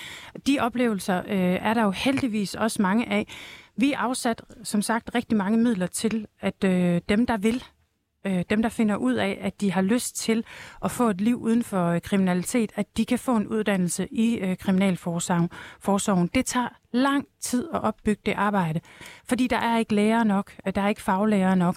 [0.48, 3.28] De oplevelser øh, er der jo heldigvis også mange af.
[3.76, 7.64] Vi afsat, som sagt, rigtig mange midler til, at øh, dem, der vil,
[8.26, 10.46] øh, dem, der finder ud af, at de har lyst til
[10.84, 14.38] at få et liv uden for øh, kriminalitet, at de kan få en uddannelse i
[14.38, 16.30] øh, kriminalforsorgen.
[16.34, 18.80] Det tager lang tid at opbygge det arbejde,
[19.26, 21.76] fordi der er ikke lærer nok, øh, der er ikke faglærer nok.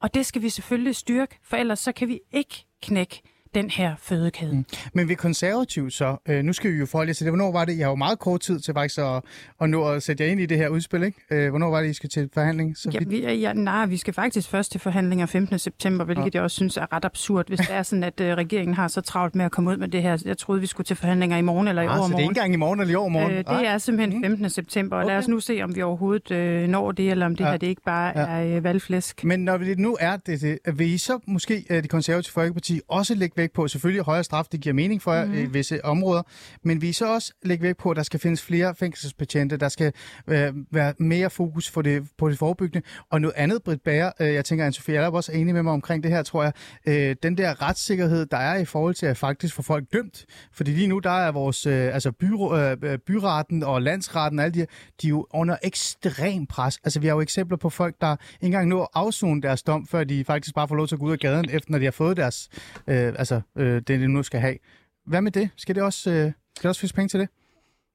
[0.00, 3.22] Og det skal vi selvfølgelig styrke, for ellers så kan vi ikke knække
[3.54, 4.52] den her fødekæde.
[4.52, 4.64] Mm.
[4.92, 7.30] Men ved konservativ så, øh, nu skal vi jo forholde til det.
[7.30, 7.78] Hvornår var det?
[7.78, 9.22] Jeg har jo meget kort tid til faktisk at,
[9.60, 11.18] at nå at sætte jer ind i det her udspil, ikke?
[11.30, 12.76] Øh, hvornår var det, I skal til forhandling?
[12.76, 15.58] Så ja, vi, ja, nej, vi skal faktisk først til forhandlinger 15.
[15.58, 16.30] september, hvilket ja.
[16.34, 19.00] jeg også synes er ret absurd, hvis det er sådan, at øh, regeringen har så
[19.00, 20.22] travlt med at komme ud med det her.
[20.24, 22.12] Jeg troede, vi skulle til forhandlinger i morgen eller i ah, overmorgen.
[22.12, 23.30] så det er ikke engang i morgen eller i overmorgen?
[23.30, 23.74] Øh, det ah.
[23.74, 24.42] er simpelthen 15.
[24.42, 24.48] Mm.
[24.48, 25.12] september, og okay.
[25.12, 27.50] lad os nu se, om vi overhovedet øh, når det, eller om det ja.
[27.50, 28.40] her det ikke bare ja.
[28.40, 29.24] er øh, valgflæsk.
[29.24, 32.80] Men når det nu er det, det, vil I så måske, øh, det konservative Folkeparti,
[32.88, 35.34] også lægge vægt på, selvfølgelig højere straf, det giver mening for mm.
[35.34, 36.22] i visse områder,
[36.62, 39.92] men vi så også lægge vægt på, at der skal findes flere fængselsbetjente, der skal
[40.26, 42.86] øh, være mere fokus på det, på det forebyggende.
[43.10, 45.72] Og noget andet, Britt Bager, øh, jeg tænker, at Sofie er også enig med mig
[45.72, 46.52] omkring det her, tror jeg,
[46.86, 50.26] øh, den der retssikkerhed, der er i forhold til at faktisk få folk dømt.
[50.52, 54.54] Fordi lige nu, der er vores øh, altså byrå, øh, byretten og landsretten og alle
[54.54, 54.66] de her,
[55.02, 56.78] de er jo under ekstrem pres.
[56.84, 59.86] Altså vi har jo eksempler på folk, der ikke engang når at afzone deres dom,
[59.86, 61.84] før de faktisk bare får lov til at gå ud af gaden, efter når de
[61.84, 62.48] har fået deres,
[62.86, 64.58] øh, altså Altså, øh, det, det nu skal have.
[65.06, 65.50] Hvad med det?
[65.56, 67.28] Skal det også, øh, skal det også findes penge til det?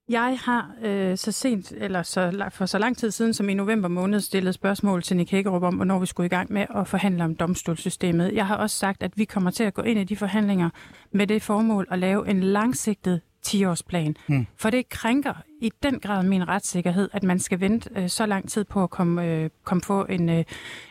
[0.09, 3.87] Jeg har øh, så sent, eller så, for så lang tid siden som i november
[3.87, 7.23] måned, stillet spørgsmål til Nick Hækkerup om, hvornår vi skulle i gang med at forhandle
[7.23, 8.33] om domstolssystemet.
[8.33, 10.69] Jeg har også sagt, at vi kommer til at gå ind i de forhandlinger
[11.11, 14.13] med det formål at lave en langsigtet 10-årsplan.
[14.27, 14.47] Hmm.
[14.57, 18.49] For det krænker i den grad min retssikkerhed, at man skal vente øh, så lang
[18.49, 20.43] tid på at komme, øh, komme få en, øh,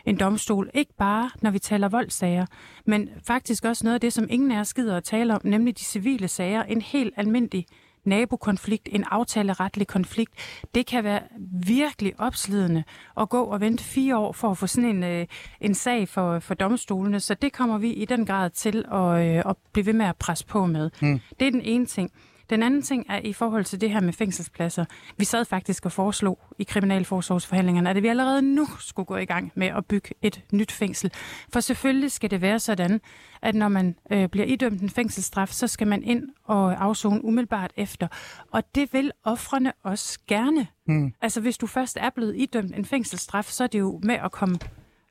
[0.05, 0.69] en domstol.
[0.73, 2.45] Ikke bare, når vi taler voldssager,
[2.85, 5.77] men faktisk også noget af det, som ingen af os gider at tale om, nemlig
[5.77, 6.63] de civile sager.
[6.63, 7.65] En helt almindelig
[8.05, 10.33] nabokonflikt, en aftaleretlig konflikt.
[10.75, 11.21] Det kan være
[11.65, 12.83] virkelig opslidende
[13.17, 15.27] at gå og vente fire år for at få sådan en, øh,
[15.61, 17.19] en sag for, for domstolene.
[17.19, 20.15] Så det kommer vi i den grad til at, øh, at blive ved med at
[20.15, 20.89] presse på med.
[21.01, 21.19] Mm.
[21.39, 22.11] Det er den ene ting.
[22.49, 24.85] Den anden ting er i forhold til det her med fængselspladser.
[25.17, 29.51] Vi sad faktisk og foreslog i kriminalforsorgsforhandlingerne, at vi allerede nu skulle gå i gang
[29.55, 31.11] med at bygge et nyt fængsel.
[31.53, 33.01] For selvfølgelig skal det være sådan,
[33.41, 37.71] at når man øh, bliver idømt en fængselsstraf, så skal man ind og afzone umiddelbart
[37.77, 38.07] efter.
[38.51, 40.67] Og det vil offrene også gerne.
[40.87, 41.13] Mm.
[41.21, 44.31] Altså hvis du først er blevet idømt en fængselsstraf, så er det jo med at
[44.31, 44.59] komme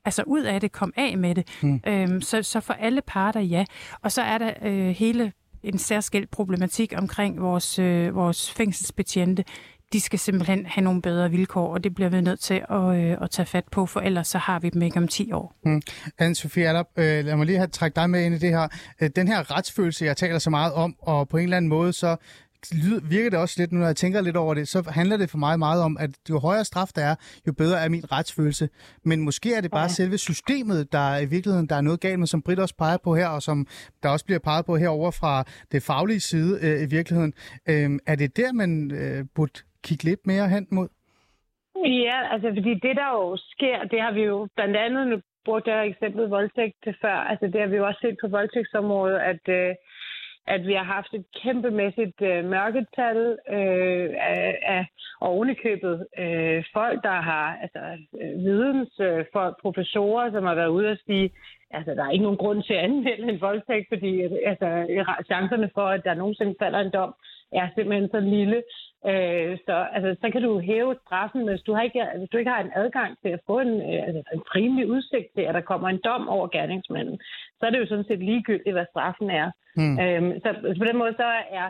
[0.05, 1.49] altså ud af det, komme af med det.
[1.63, 1.81] Mm.
[1.87, 3.65] Øhm, så, så for alle parter, ja.
[4.03, 5.33] Og så er der øh, hele
[5.79, 9.45] særskilt problematik omkring vores, øh, vores fængselsbetjente.
[9.93, 13.17] De skal simpelthen have nogle bedre vilkår, og det bliver vi nødt til at, øh,
[13.23, 15.55] at tage fat på, for ellers så har vi dem ikke om 10 år.
[15.65, 15.83] Mm.
[16.23, 18.69] Anne-Sophie Allop, øh, lad mig lige have trække dig med ind i det her.
[19.01, 21.93] Øh, den her retsfølelse, jeg taler så meget om, og på en eller anden måde,
[21.93, 22.17] så
[23.11, 25.59] virker det også lidt, når jeg tænker lidt over det, så handler det for mig
[25.59, 27.15] meget om, at jo højere straf der er,
[27.47, 28.69] jo bedre er min retsfølelse.
[29.05, 29.99] Men måske er det bare okay.
[30.01, 33.15] selve systemet, der i virkeligheden der er noget galt med, som Britt også peger på
[33.15, 33.67] her, og som
[34.03, 35.35] der også bliver peget på herover fra
[35.73, 37.33] det faglige side øh, i virkeligheden.
[37.69, 40.89] Øh, er det der, man øh, burde kigge lidt mere hen mod?
[42.07, 45.71] Ja, altså fordi det der jo sker, det har vi jo blandt andet, nu brugte
[45.71, 49.75] jeg eksemplet voldtægt før, altså det har vi jo også set på voldtægtsområdet, at øh,
[50.47, 54.87] at vi har haft et kæmpemæssigt øh, mørketal øh, af, af
[55.21, 57.83] og ovenikøbet øh, folk, der har altså
[58.23, 61.31] øh, vidensfolk, øh, professorer, som har været ude og sige,
[61.71, 64.67] altså der er ikke nogen grund til at anmelde en voldtægt, fordi øh, altså,
[65.25, 67.15] chancerne for, at der nogensinde falder en dom,
[67.53, 68.63] er simpelthen så lille.
[69.11, 72.51] Øh, så, altså, så kan du hæve straffen, hvis du, har ikke, hvis du ikke
[72.51, 75.61] har en adgang til at få en, øh, altså, en rimelig udsigt til, at der
[75.71, 77.17] kommer en dom over gerningsmanden.
[77.59, 79.51] Så er det jo sådan set ligegyldigt, hvad straffen er.
[79.77, 79.99] Mm.
[80.03, 81.29] Øh, så, så på den måde så
[81.61, 81.67] er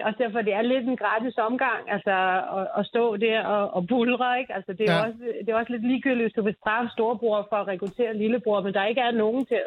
[0.00, 2.14] er også derfor, det er lidt en gratis omgang, altså
[2.58, 4.54] at, at stå der og, og bulre, ikke?
[4.54, 5.04] Altså det er, ja.
[5.06, 8.60] også, det er også lidt ligegyldigt, hvis du vil straffe storebror for at rekruttere lillebror,
[8.62, 9.60] men der ikke er nogen til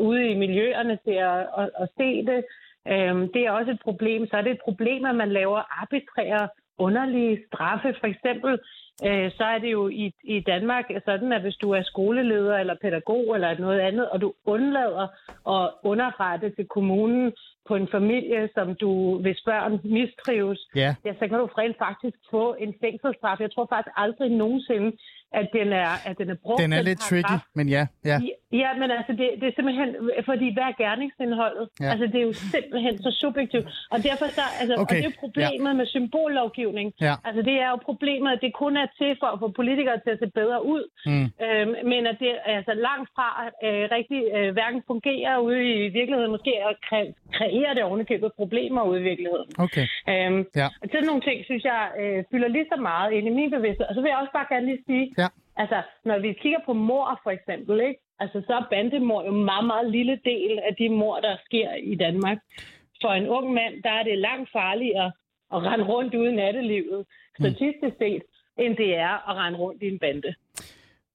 [0.00, 2.44] ude i miljøerne til at, at, at se det.
[2.92, 4.26] Øhm, det er også et problem.
[4.26, 7.94] Så er det et problem, at man laver arbitrære underlige straffe.
[8.00, 8.52] For eksempel,
[9.06, 12.76] øh, så er det jo i, i Danmark sådan, at hvis du er skoleleder eller
[12.82, 15.06] pædagog eller noget andet, og du undlader
[15.56, 17.32] at underrette til kommunen
[17.68, 20.94] på en familie, som du, hvis børn mistrives, yeah.
[21.04, 23.40] ja, så kan du rent faktisk få en fængselsstraf.
[23.40, 24.92] Jeg tror faktisk aldrig nogensinde,
[25.32, 26.60] at den er, at den er brugt.
[26.62, 27.86] Den er lidt tricky, men ja.
[28.04, 28.18] Ja,
[28.62, 29.88] ja men altså, det, det er simpelthen,
[30.24, 31.68] fordi hvad er gerningsindholdet?
[31.80, 31.90] Ja.
[31.92, 33.66] Altså, det er jo simpelthen så subjektivt.
[33.90, 34.96] Og derfor så, altså, okay.
[34.96, 35.78] og det er problemet ja.
[35.80, 36.88] med symbollovgivning.
[37.00, 37.14] Ja.
[37.26, 40.10] Altså, det er jo problemet, at det kun er til for at få politikere til
[40.10, 40.82] at se bedre ud.
[41.10, 41.26] Mm.
[41.44, 43.28] Øhm, men at det altså langt fra
[43.66, 48.82] øh, rigtig øh, hverken fungerer ude i virkeligheden, måske at kræ- kreere det ovenikøbet problemer
[48.90, 49.48] ude i virkeligheden.
[49.64, 49.86] Okay.
[50.10, 50.68] Øhm, ja.
[50.82, 53.86] Og sådan nogle ting, synes jeg, øh, fylder lige så meget ind i min bevidsthed.
[53.90, 55.04] Og så vil jeg også bare gerne lige sige.
[55.56, 58.00] Altså, når vi kigger på mor for eksempel, ikke?
[58.18, 61.74] Altså, så er bandemor jo en meget, meget lille del af de mor, der sker
[61.74, 62.38] i Danmark.
[63.02, 65.12] For en ung mand, der er det langt farligere
[65.54, 67.06] at rende rundt ude i nattelivet,
[67.38, 68.22] statistisk set,
[68.58, 70.34] end det er at rende rundt i en bande.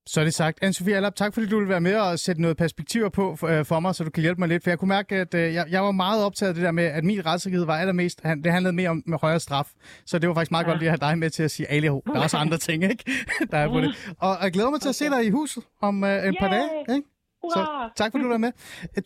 [0.07, 0.63] Så er det sagt.
[0.63, 3.65] Anne-Sophie Allap, tak fordi du vil være med og sætte noget perspektiver på for, øh,
[3.65, 4.63] for mig, så du kan hjælpe mig lidt.
[4.63, 6.83] For jeg kunne mærke, at øh, jeg, jeg var meget optaget af det der med,
[6.83, 9.71] at min retssikkerhed var allermest, det handlede mere om med højere straf.
[10.05, 10.69] Så det var faktisk meget ja.
[10.69, 12.83] godt lige at have dig med til at sige, Ali, der er også andre ting,
[12.83, 13.03] ikke?
[13.51, 14.13] der er på det.
[14.19, 16.69] Og jeg glæder mig til at se dig i huset om øh, en par dage,
[16.95, 17.07] ikke?
[17.43, 18.51] Så tak fordi du var med.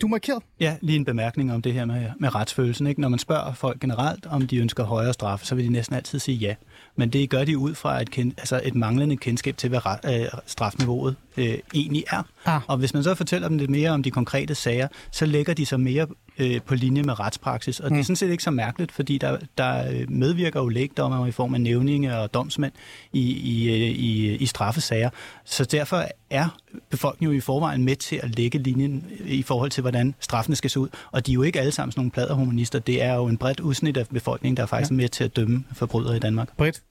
[0.02, 0.43] Du markeret.
[0.60, 2.88] Ja, lige en bemærkning om det her med, med retsfølelsen.
[2.88, 3.02] Ikke?
[3.02, 6.20] Når man spørger folk generelt, om de ønsker højere straf, så vil de næsten altid
[6.20, 6.56] sige ja.
[6.96, 10.28] Men det gør de ud fra et, kend, altså et manglende kendskab til, hvad øh,
[10.46, 12.24] strafniveauet øh, egentlig er.
[12.46, 12.62] Ah.
[12.68, 15.66] Og hvis man så fortæller dem lidt mere om de konkrete sager, så lægger de
[15.66, 16.08] sig mere
[16.39, 17.79] øh, på linje med retspraksis.
[17.79, 17.95] Og mm.
[17.95, 21.53] det er sådan set ikke så mærkeligt, fordi der, der medvirker jo lægdommer i form
[21.53, 22.73] af nævninge og domsmænd
[23.13, 25.09] i, i, i, i straffesager.
[25.45, 26.57] Så derfor er
[26.89, 30.69] befolkningen jo i forvejen med til at lægge linjen i forhold til, hvordan straffene skal
[30.69, 30.88] se ud.
[31.11, 32.79] Og de er jo ikke alle sammen sådan nogle pladerhumanister.
[32.79, 34.95] Det er jo en bredt udsnit af befolkningen, der er faktisk ja.
[34.95, 36.57] med til at dømme forbrydere i Danmark.
[36.57, 36.81] Britt?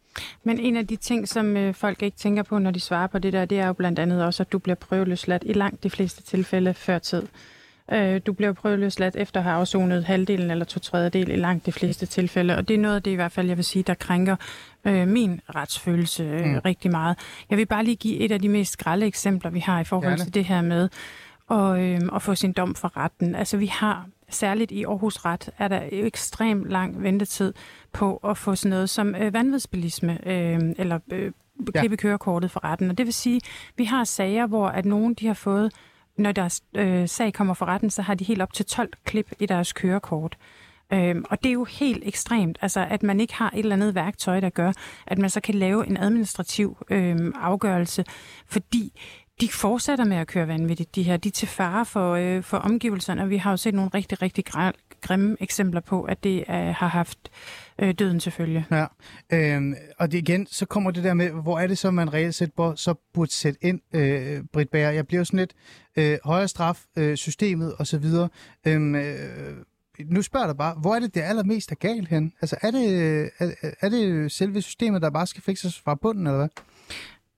[0.45, 3.19] Men en af de ting, som øh, folk ikke tænker på, når de svarer på
[3.19, 5.91] det der, det er jo blandt andet også, at du bliver prøveløsladt i langt de
[5.91, 7.23] fleste tilfælde før tid.
[7.93, 11.73] Øh, du bliver prøveløsladt efter at have afsonet halvdelen eller to tredjedel i langt de
[11.73, 13.95] fleste tilfælde, og det er noget af det i hvert fald, jeg vil sige, der
[13.95, 14.37] krænker
[14.85, 16.59] øh, min retsfølelse øh, mm.
[16.65, 17.19] rigtig meget.
[17.51, 20.11] Jeg vil bare lige give et af de mest grælde eksempler, vi har i forhold
[20.11, 20.25] Gerne.
[20.25, 20.89] til det her med
[21.51, 23.35] at, øh, at få sin dom for retten.
[23.35, 27.53] Altså vi har særligt i Aarhus Ret, er der jo ekstremt lang ventetid
[27.93, 31.33] på at få sådan noget som øh, vanvidsbilisme øh, eller øh,
[31.75, 32.91] klippe kørekortet for retten.
[32.91, 33.41] Og det vil sige,
[33.77, 35.73] vi har sager, hvor at nogen de har fået,
[36.19, 39.33] når deres øh, sag kommer for retten, så har de helt op til 12 klip
[39.41, 40.37] i deres kørekort.
[40.93, 43.95] Øhm, og det er jo helt ekstremt, altså at man ikke har et eller andet
[43.95, 44.73] værktøj, der gør,
[45.07, 48.05] at man så kan lave en administrativ øhm, afgørelse,
[48.47, 48.93] fordi
[49.41, 51.17] de fortsætter med at køre vanvittigt, de her.
[51.17, 54.23] De er til fare for, øh, for omgivelserne, og vi har jo set nogle rigtig,
[54.23, 54.45] rigtig
[55.01, 57.31] grimme eksempler på, at det øh, har haft øh,
[57.79, 58.67] døden til følge.
[58.71, 58.87] Ja,
[59.33, 62.35] øhm, og det igen, så kommer det der med, hvor er det så, man reelt
[62.35, 64.91] set bør, så burde sætte ind, øh, Britt Bager?
[64.91, 65.55] Jeg bliver jo sådan lidt
[65.97, 68.05] øh, højere straf, øh, systemet osv.,
[68.67, 69.57] øhm, øh,
[70.05, 72.33] nu spørger jeg bare, hvor er det det allermest er galt hen?
[72.41, 76.39] Altså er det, er, er det selve systemet, der bare skal fikses fra bunden, eller
[76.39, 76.49] hvad?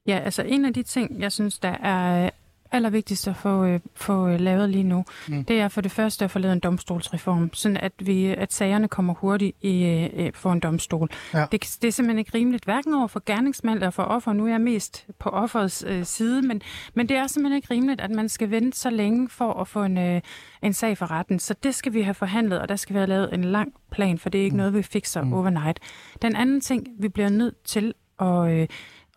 [0.06, 2.30] Ja, altså en af de ting, jeg synes, der er
[2.72, 5.44] allervigtigst at få, øh, få øh, lavet lige nu, mm.
[5.44, 8.88] det er for det første at få lavet en domstolsreform, sådan at, vi, at sagerne
[8.88, 11.08] kommer hurtigt i, øh, for en domstol.
[11.34, 11.46] Ja.
[11.52, 14.32] Det, det er simpelthen ikke rimeligt, hverken over for gerningsmand eller for offer.
[14.32, 16.62] Nu er jeg mest på offerets øh, side, men,
[16.94, 19.82] men det er simpelthen ikke rimeligt, at man skal vente så længe for at få
[19.82, 20.20] en, øh,
[20.62, 21.38] en sag for retten.
[21.38, 24.18] Så det skal vi have forhandlet, og der skal vi have lavet en lang plan,
[24.18, 24.58] for det er ikke mm.
[24.58, 25.32] noget, vi fikser mm.
[25.32, 25.80] overnight.
[26.22, 28.50] Den anden ting, vi bliver nødt til at...
[28.50, 28.68] Øh,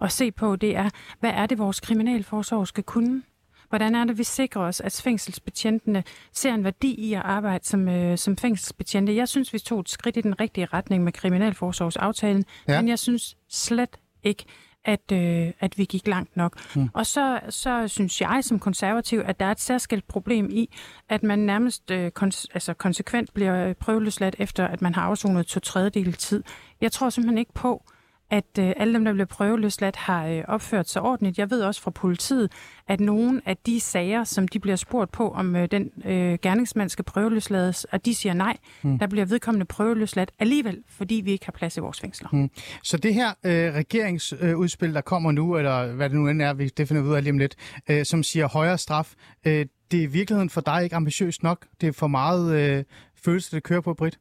[0.02, 0.90] at se på, det er,
[1.20, 3.24] hvad er det, vores kriminalforsorg skal kunne?
[3.70, 6.04] Hvordan er det, vi sikrer os, at fængselsbetjentene
[6.34, 9.16] ser en værdi i at arbejde som, øh, som fængselsbetjente?
[9.16, 12.82] Jeg synes, vi tog et skridt i den rigtige retning med kriminalforsorgsaftalen, ja.
[12.82, 14.46] men jeg synes slet ikke,
[14.86, 16.76] at, øh, at vi gik langt nok.
[16.76, 16.90] Mm.
[16.94, 20.70] Og så, så synes jeg som konservativ, at der er et særskilt problem i,
[21.10, 25.60] at man nærmest øh, kons- altså konsekvent bliver prøveløsladt efter, at man har afsonet to
[25.60, 26.44] tredjedel tid.
[26.82, 27.84] Jeg tror simpelthen ikke på,
[28.30, 31.38] at øh, alle dem, der bliver prøveløsladt, har øh, opført sig ordentligt.
[31.38, 32.52] Jeg ved også fra politiet,
[32.88, 36.90] at nogle af de sager, som de bliver spurgt på, om øh, den øh, gerningsmand
[36.90, 39.00] skal prøveløslades, og de siger nej, mm.
[39.00, 42.30] der bliver vedkommende prøveløsladt alligevel, fordi vi ikke har plads i vores fængsler.
[42.32, 42.50] Mm.
[42.84, 46.68] Så det her øh, regeringsudspil, der kommer nu, eller hvad det nu end er, vi,
[46.68, 47.56] det finder vi ud af lige om lidt,
[47.90, 49.14] øh, som siger højere straf,
[49.46, 51.66] øh, det er i virkeligheden for dig ikke ambitiøst nok?
[51.82, 52.84] Det er for meget øh,
[53.16, 54.20] følelse, det kører på, Britt?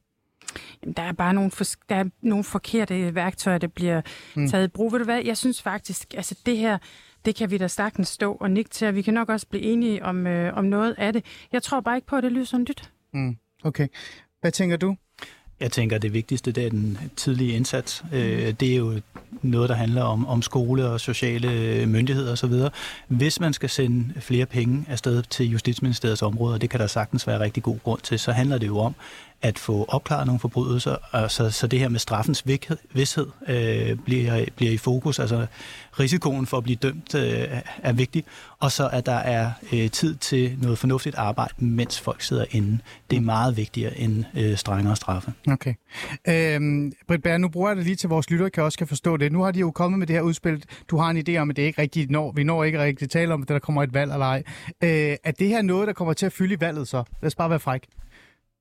[0.83, 4.01] Jamen, der er bare nogle, for, der er nogle forkerte værktøjer, der bliver
[4.35, 4.49] mm.
[4.49, 4.91] taget i brug.
[4.91, 6.77] Ved du hvad, jeg synes faktisk, altså det her,
[7.25, 9.63] det kan vi da sagtens stå og nikke til, og vi kan nok også blive
[9.63, 11.25] enige om, øh, om noget af det.
[11.51, 12.91] Jeg tror bare ikke på, at det lyser nyt.
[13.13, 13.37] Mm.
[13.63, 13.87] Okay.
[14.41, 14.95] Hvad tænker du?
[15.59, 18.03] Jeg tænker, at det vigtigste det er den tidlige indsats.
[18.13, 19.01] Øh, det er jo
[19.41, 22.53] noget, der handler om, om skole og sociale myndigheder osv.
[23.07, 27.27] Hvis man skal sende flere penge afsted til Justitsministeriets område, og det kan der sagtens
[27.27, 28.95] være rigtig god grund til, så handler det jo om,
[29.41, 32.47] at få opklaret nogle forbrydelser, og så, så det her med straffens
[32.93, 35.19] vidshed øh, bliver, bliver i fokus.
[35.19, 35.45] Altså
[35.99, 37.47] risikoen for at blive dømt øh,
[37.83, 38.23] er vigtig,
[38.59, 42.79] og så at der er øh, tid til noget fornuftigt arbejde, mens folk sidder inde.
[43.11, 45.33] Det er meget vigtigere end øh, strengere straffe.
[45.51, 45.73] Okay.
[46.27, 49.17] Øhm, Britt Bær, nu bruger jeg det lige til vores lytter, kan også kan forstå
[49.17, 49.31] det.
[49.31, 50.63] Nu har de jo kommet med det her udspil.
[50.89, 52.31] Du har en idé om, at det ikke rigtigt når.
[52.31, 54.43] Vi når ikke rigtigt tale om, at der kommer et valg eller ej.
[54.83, 57.03] Øh, er det her noget, der kommer til at fylde i valget så?
[57.21, 57.87] Lad os bare være fræk.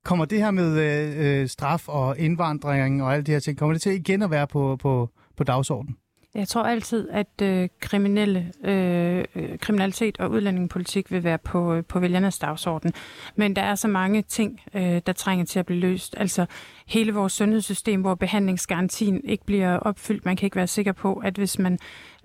[0.05, 3.73] Kommer det her med øh, øh straf og indvandring og alt det her ting, kommer
[3.73, 5.97] det til igen at være på, på, på dagsordenen?
[6.35, 11.85] Jeg tror altid, at øh, kriminelle, øh, øh, kriminalitet og udlændingepolitik vil være på, øh,
[11.85, 12.93] på vælgernes dagsorden.
[13.37, 16.15] Men der er så mange ting, øh, der trænger til at blive løst.
[16.17, 16.47] Altså
[16.87, 20.25] hele vores sundhedssystem, hvor behandlingsgarantien ikke bliver opfyldt.
[20.25, 21.79] Man kan ikke være sikker på, at hvis man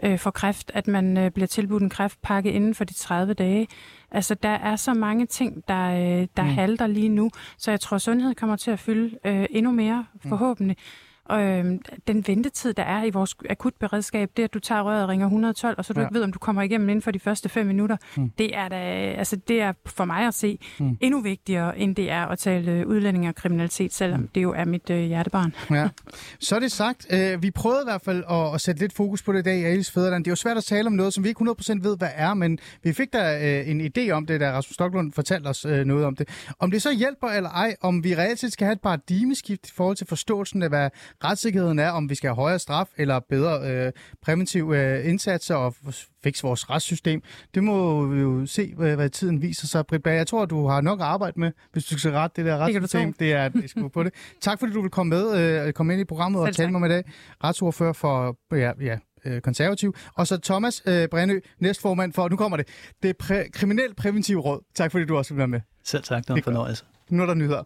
[0.04, 3.68] øh, får kræft, at man øh, bliver tilbudt en kræftpakke inden for de 30 dage.
[4.14, 6.50] Altså, der er så mange ting, der, øh, der mm.
[6.50, 10.78] halter lige nu, så jeg tror, sundhed kommer til at fylde øh, endnu mere, forhåbentlig.
[10.80, 11.13] Mm.
[11.40, 15.26] Øh, den ventetid, der er i vores akutberedskab, det at du tager røret og ringer
[15.26, 16.06] 112, og så du Ja.
[16.06, 18.30] ikke ved, om du kommer igennem inden for de første fem minutter, Mm.
[18.38, 18.76] det er da,
[19.18, 20.98] altså det er for mig at se Mm.
[21.02, 24.28] endnu vigtigere, end det er at tale øh, udlænding og kriminalitet, selvom Mm.
[24.36, 25.54] det jo er mit øh, hjertebarn.
[25.72, 25.90] Ja.
[26.40, 27.08] Så er det sagt.
[27.14, 29.58] Øh, vi prøvede i hvert fald at, at sætte lidt fokus på det i dag
[29.60, 30.24] i Alice Fæderland.
[30.24, 32.34] Det er jo svært at tale om noget, som vi ikke 100% ved, hvad er,
[32.34, 35.86] men vi fik da øh, en idé om det, da Rasmus Stocklund fortalte os øh,
[35.86, 36.30] noget om det.
[36.60, 39.72] Om det så hjælper eller ej, om vi reelt set skal have et paradigmeskift i
[39.76, 40.90] forhold til forståelsen af, hvad
[41.24, 45.76] retssikkerheden er, om vi skal have højere straf eller bedre øh, præventive øh, indsatser og
[46.24, 47.22] fikse vores retssystem.
[47.56, 49.86] Det må vi jo se, hvad, hvad tiden viser sig.
[49.86, 52.46] Britt Bager, jeg tror, du har nok at arbejde med, hvis du skal rette det
[52.52, 53.14] der retssystem.
[53.14, 54.14] Det er det er på det.
[54.42, 56.72] Tak fordi du vil komme med, øh, komme ind i programmet og Selv tale tak.
[56.72, 57.04] med mig i dag.
[57.44, 59.96] Retsordfører for ja, ja, øh, konservativ.
[60.16, 62.68] Og så Thomas øh, Brænø, næstformand for, nu kommer det,
[63.04, 64.60] det præ- kriminel præventiv råd.
[64.76, 65.62] Tak fordi du også vil være med.
[65.84, 66.86] Selv tak, det var Det en fornøjelse.
[67.10, 67.64] Nu er der nyheder.